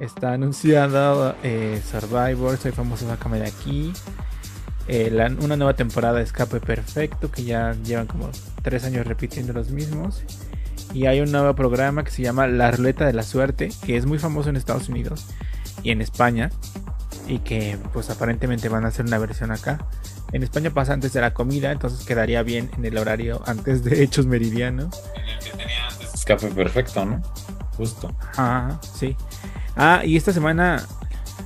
[0.00, 3.92] Está anunciado eh, Survivor, Soy famoso, sácame de aquí.
[4.86, 5.10] Eh,
[5.40, 8.30] una nueva temporada de Escape Perfecto, que ya llevan como
[8.62, 10.22] tres años repitiendo los mismos.
[10.92, 14.06] Y hay un nuevo programa que se llama La Ruleta de la Suerte, que es
[14.06, 15.26] muy famoso en Estados Unidos
[15.82, 16.50] y en España.
[17.26, 19.78] Y que pues aparentemente van a hacer una versión acá.
[20.34, 24.02] En España pasa antes de la comida, entonces quedaría bien en el horario antes de
[24.02, 25.00] Hechos Meridianos.
[25.14, 27.22] En el que tenía antes escape perfecto, ¿no?
[27.76, 28.12] Justo.
[28.36, 29.16] Ajá, sí.
[29.76, 30.84] Ah, y esta semana,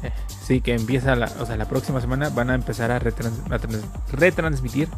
[0.02, 0.10] eh,
[0.42, 3.58] sí, que empieza la, o sea, la próxima semana van a empezar a, retrans- a
[3.58, 4.88] trans- retransmitir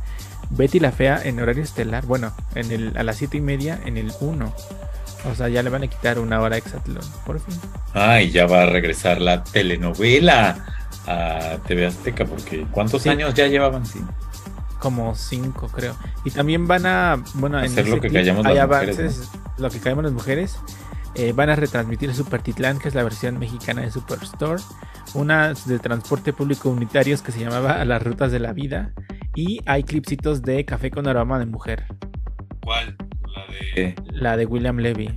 [0.50, 2.06] Betty la Fea en horario estelar.
[2.06, 4.54] Bueno, en el, a las 7 y media en el 1.
[5.30, 7.54] O sea, ya le van a quitar una hora exatlón, por fin.
[7.94, 10.64] Ah, y ya va a regresar la telenovela
[11.06, 13.08] a TV Azteca, porque ¿cuántos Sí.
[13.08, 13.84] años ya llevaban?
[13.86, 14.00] Sí.
[14.78, 15.94] Como 5, creo.
[16.24, 19.70] Y también van a, bueno, en Hacer ese lo que clip las mujeres, avances, lo
[19.70, 20.58] que callamos las mujeres.
[21.16, 24.62] Eh, van a retransmitir Super Titlán, que es la versión mexicana de Superstore.
[25.14, 28.92] Una de transporte público unitarios que se llamaba las rutas de la vida.
[29.34, 31.84] Y hay clipsitos de Café con aroma de mujer.
[32.64, 32.96] ¿Cuál?
[33.34, 33.94] La de...
[34.12, 35.10] La de William Levy.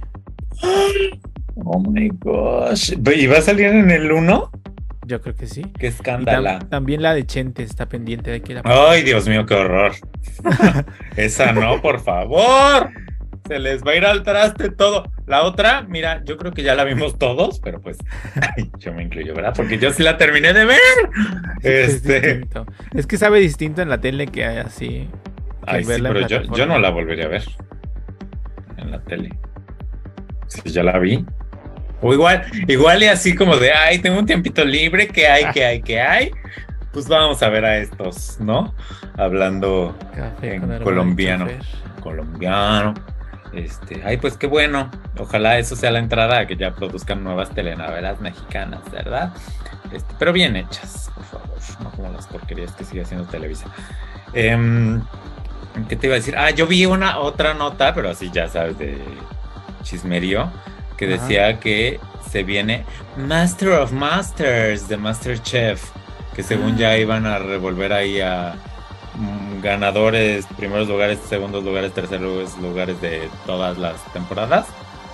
[1.63, 2.93] Oh my gosh.
[3.15, 4.51] ¿Y va a salir en el 1?
[5.05, 5.63] Yo creo que sí.
[5.77, 6.59] Qué tam- escándala.
[6.59, 9.91] también la de Chente está pendiente de que la Ay, Dios mío, qué horror.
[11.17, 12.89] Esa no, por favor.
[13.47, 15.03] Se les va a ir al traste todo.
[15.27, 17.97] La otra, mira, yo creo que ya la vimos todos, pero pues
[18.57, 19.53] ay, yo me incluyo, ¿verdad?
[19.55, 20.77] Porque yo sí la terminé de ver.
[21.61, 22.65] Es Este, distinto.
[22.93, 24.87] Es que sabe distinto en la tele que así.
[24.87, 25.09] que
[25.65, 27.43] ay, sí, verla pero yo, yo no la volvería a ver
[28.77, 29.37] en la tele.
[30.47, 31.25] Si ya la vi.
[32.03, 35.65] O igual, igual y así como de, ay, tengo un tiempito libre, ¿qué hay, qué
[35.65, 36.31] hay, qué hay?
[36.91, 38.75] Pues vamos a ver a estos, ¿no?
[39.17, 41.47] Hablando Café en colombiano.
[42.01, 42.93] colombiano.
[43.53, 44.91] Este, ay, pues qué bueno.
[45.17, 49.31] Ojalá eso sea la entrada a que ya produzcan nuevas telenovelas mexicanas, ¿verdad?
[49.93, 51.47] Este, pero bien hechas, por favor,
[51.81, 53.67] no como las porquerías que sigue haciendo Televisa.
[54.33, 55.01] Em,
[55.87, 56.35] ¿Qué te iba a decir?
[56.37, 58.97] Ah, yo vi una otra nota, pero así ya sabes, de
[59.83, 60.51] chismerío,
[60.97, 61.23] que Ajá.
[61.23, 61.99] decía que
[62.31, 62.85] se viene
[63.17, 65.91] Master of Masters de Masterchef,
[66.35, 68.55] que según ya iban a revolver ahí a
[69.15, 74.65] mm, ganadores, primeros lugares, segundos lugares, terceros lugares de todas las temporadas.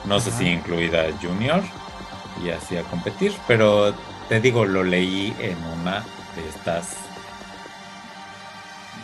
[0.05, 1.61] No sé si incluida Junior
[2.43, 3.93] y así a competir, pero
[4.29, 6.05] te digo, lo leí en una
[6.35, 6.95] de estas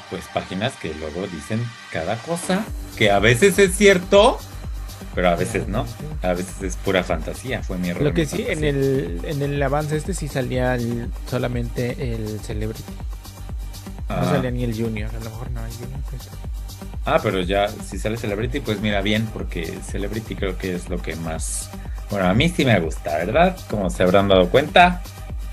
[0.09, 2.63] pues páginas que luego dicen cada cosa,
[2.95, 4.39] que a veces es cierto,
[5.13, 5.85] pero a veces no.
[6.21, 8.03] A veces es pura fantasía, fue mi error.
[8.03, 12.83] Lo que sí, en el, en el avance este sí salía el- solamente el Celebrity.
[14.09, 14.25] No Ah.
[14.25, 15.99] salía ni el Junior, a lo mejor no, el Junior.
[16.09, 16.29] pues,
[17.07, 20.99] Ah, pero ya, si sale Celebrity, pues mira bien, porque Celebrity creo que es lo
[21.01, 21.69] que más.
[22.09, 23.55] Bueno, a mí sí me gusta, ¿verdad?
[23.69, 25.01] Como se habrán dado cuenta,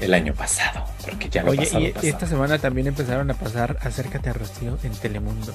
[0.03, 2.09] el año pasado, porque ya lo Oye, pasado, y pasado.
[2.09, 5.53] esta semana también empezaron a pasar Acércate a Rocío en Telemundo.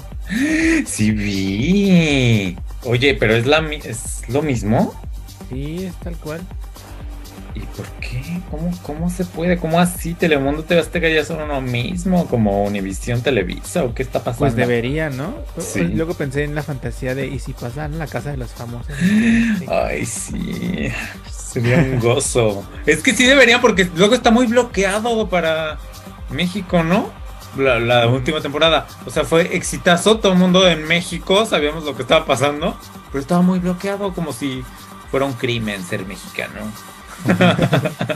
[0.86, 2.58] Sí vi.
[2.84, 4.94] Oye, pero es la es lo mismo.
[5.50, 6.42] Sí, es tal cual.
[7.58, 8.40] ¿Y por qué?
[8.52, 9.58] ¿Cómo, cómo se puede?
[9.58, 10.14] ¿Cómo así?
[10.14, 14.46] Telemundo TV Azteca ya son uno mismo, como Univisión Televisa, ¿o qué está pasando?
[14.46, 15.34] Pues debería, ¿no?
[15.58, 15.82] Sí.
[15.82, 18.94] Luego pensé en la fantasía de, ¿y si pasan la casa de los famosos?
[19.68, 20.92] Ay, sí.
[21.32, 22.64] Sería un gozo.
[22.86, 25.80] es que sí deberían, porque luego está muy bloqueado para
[26.30, 27.10] México, ¿no?
[27.58, 28.88] La, la última temporada.
[29.08, 30.20] O sea, fue exitazo.
[30.20, 32.78] Todo el mundo en México sabíamos lo que estaba pasando,
[33.12, 34.64] pero estaba muy bloqueado, como si
[35.10, 36.60] fuera un crimen ser mexicano.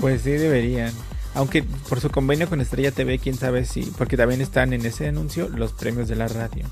[0.00, 0.92] Pues sí, deberían.
[1.34, 3.82] Aunque por su convenio con Estrella TV, quién sabe si.
[3.98, 6.64] Porque también están en ese anuncio los premios de la radio.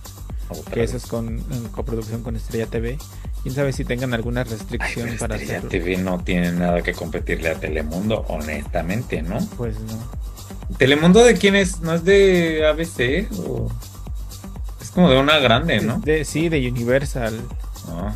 [0.49, 2.99] Otra Que eso es con en coproducción con Estrella TV.
[3.43, 5.71] Quién sabe si tengan alguna Ay, restricción pero para Estrella hacerlo.
[5.71, 9.39] TV no tiene nada que competirle a Telemundo, honestamente, ¿no?
[9.57, 10.77] Pues no.
[10.79, 11.81] ¿Telemundo de quién es?
[11.81, 13.29] ¿No es de ABC?
[13.47, 13.69] ¿O...
[14.81, 15.99] Es como de una grande, ¿no?
[15.99, 17.41] De- sí, de Universal.
[17.89, 18.15] Ah.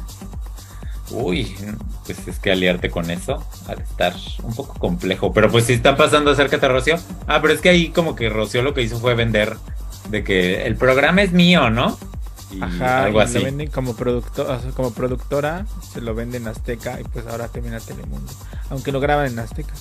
[1.19, 1.57] Uy,
[2.05, 5.33] pues es que aliarte con eso al estar un poco complejo.
[5.33, 6.97] Pero pues si están pasando acércate a Rocío.
[7.27, 9.57] Ah, pero es que ahí como que Rocío lo que hizo fue vender
[10.11, 11.99] de que el programa es mío, ¿no?
[12.53, 13.39] Y Ajá, algo y así.
[13.39, 17.49] lo venden como, producto, o sea, como productora, se lo venden Azteca y pues ahora
[17.49, 18.33] termina Telemundo.
[18.71, 19.75] Aunque lo graban en Azteca.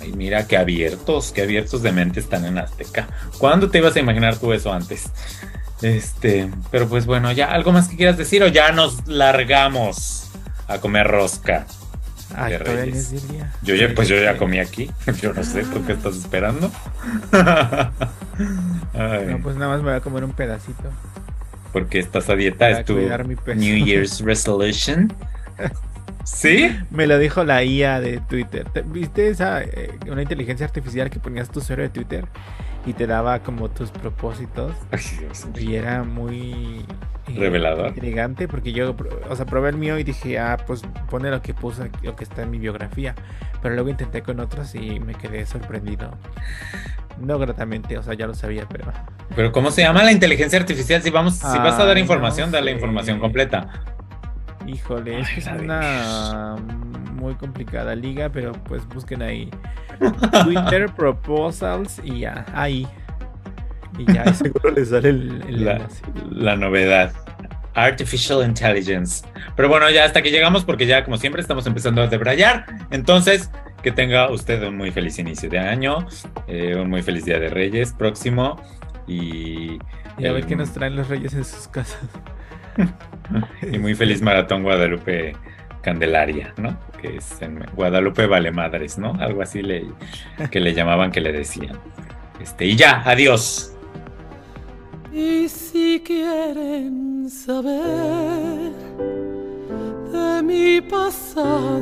[0.00, 3.06] Ay, mira qué abiertos, qué abiertos de mente están en Azteca.
[3.38, 5.10] ¿Cuándo te ibas a imaginar tú eso antes?
[5.82, 10.29] Este, pero pues bueno, ya algo más que quieras decir o ya nos largamos
[10.70, 11.66] a comer rosca.
[12.34, 13.12] Ay, Reyes.
[13.12, 13.52] es día.
[13.62, 14.90] Yo ya, pues yo ya comí aquí.
[15.20, 16.70] Yo no sé, ¿tú qué estás esperando?
[18.94, 20.90] Ay, No, pues nada más me voy a comer un pedacito.
[21.72, 22.94] Porque estás a dieta, para es tu.
[23.54, 25.12] New Year's resolution.
[26.24, 26.76] ¿Sí?
[26.90, 28.64] Me lo dijo la IA de Twitter.
[28.70, 32.24] ¿Te- ¿Viste esa eh, una inteligencia artificial que ponías tu usuario de Twitter
[32.90, 34.74] y te daba como tus propósitos?
[34.90, 35.46] Ay, Dios.
[35.58, 36.84] Y era muy
[37.28, 37.88] eh, Revelador.
[37.88, 38.94] intrigante porque yo,
[39.28, 42.24] o sea, probé el mío y dije, ah, pues pone lo que aquí, lo que
[42.24, 43.14] está en mi biografía.
[43.62, 46.16] Pero luego intenté con otros y me quedé sorprendido.
[47.18, 48.90] No gratamente, o sea, ya lo sabía, pero
[49.36, 51.02] Pero ¿cómo se llama la inteligencia artificial?
[51.02, 52.76] Si vamos, si vas a dar Ay, información, no dale sé.
[52.76, 53.84] información completa.
[54.66, 56.56] Híjole, es que es Ay, una
[57.14, 59.50] muy complicada liga, pero pues busquen ahí
[60.44, 62.86] Twitter Proposals y ya, ahí.
[63.98, 65.80] Y ya seguro les sale el, el
[66.30, 67.12] La, novedad.
[67.74, 69.24] Artificial Intelligence.
[69.54, 72.66] Pero bueno, ya hasta que llegamos, porque ya como siempre estamos empezando a debrayar.
[72.90, 73.50] Entonces,
[73.82, 76.06] que tenga usted un muy feliz inicio de año,
[76.48, 78.60] eh, un muy feliz Día de Reyes próximo
[79.06, 79.78] y,
[80.18, 82.00] Y a ver qué nos traen los reyes en sus casas.
[83.62, 85.34] y muy feliz Maratón Guadalupe
[85.82, 86.76] Candelaria, ¿no?
[87.00, 89.14] Que es en Guadalupe Vale Madres, ¿no?
[89.20, 89.86] Algo así le,
[90.50, 91.78] que le llamaban, que le decían.
[92.40, 93.74] Este, y ya, adiós.
[95.12, 98.72] Y si quieren saber
[100.12, 101.80] de mi pasado,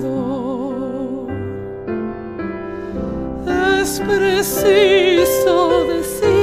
[3.81, 6.38] es preciso decir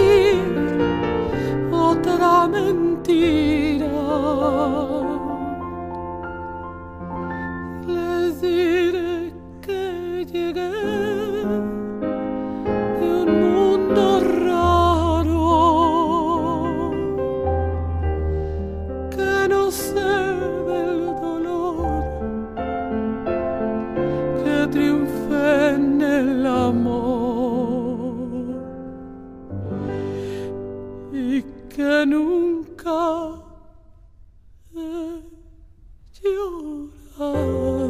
[2.25, 3.91] otra mentira.
[7.87, 10.84] Les diré que llegué
[32.03, 33.43] nunca
[34.75, 35.21] eh,
[36.13, 37.84] he llorado.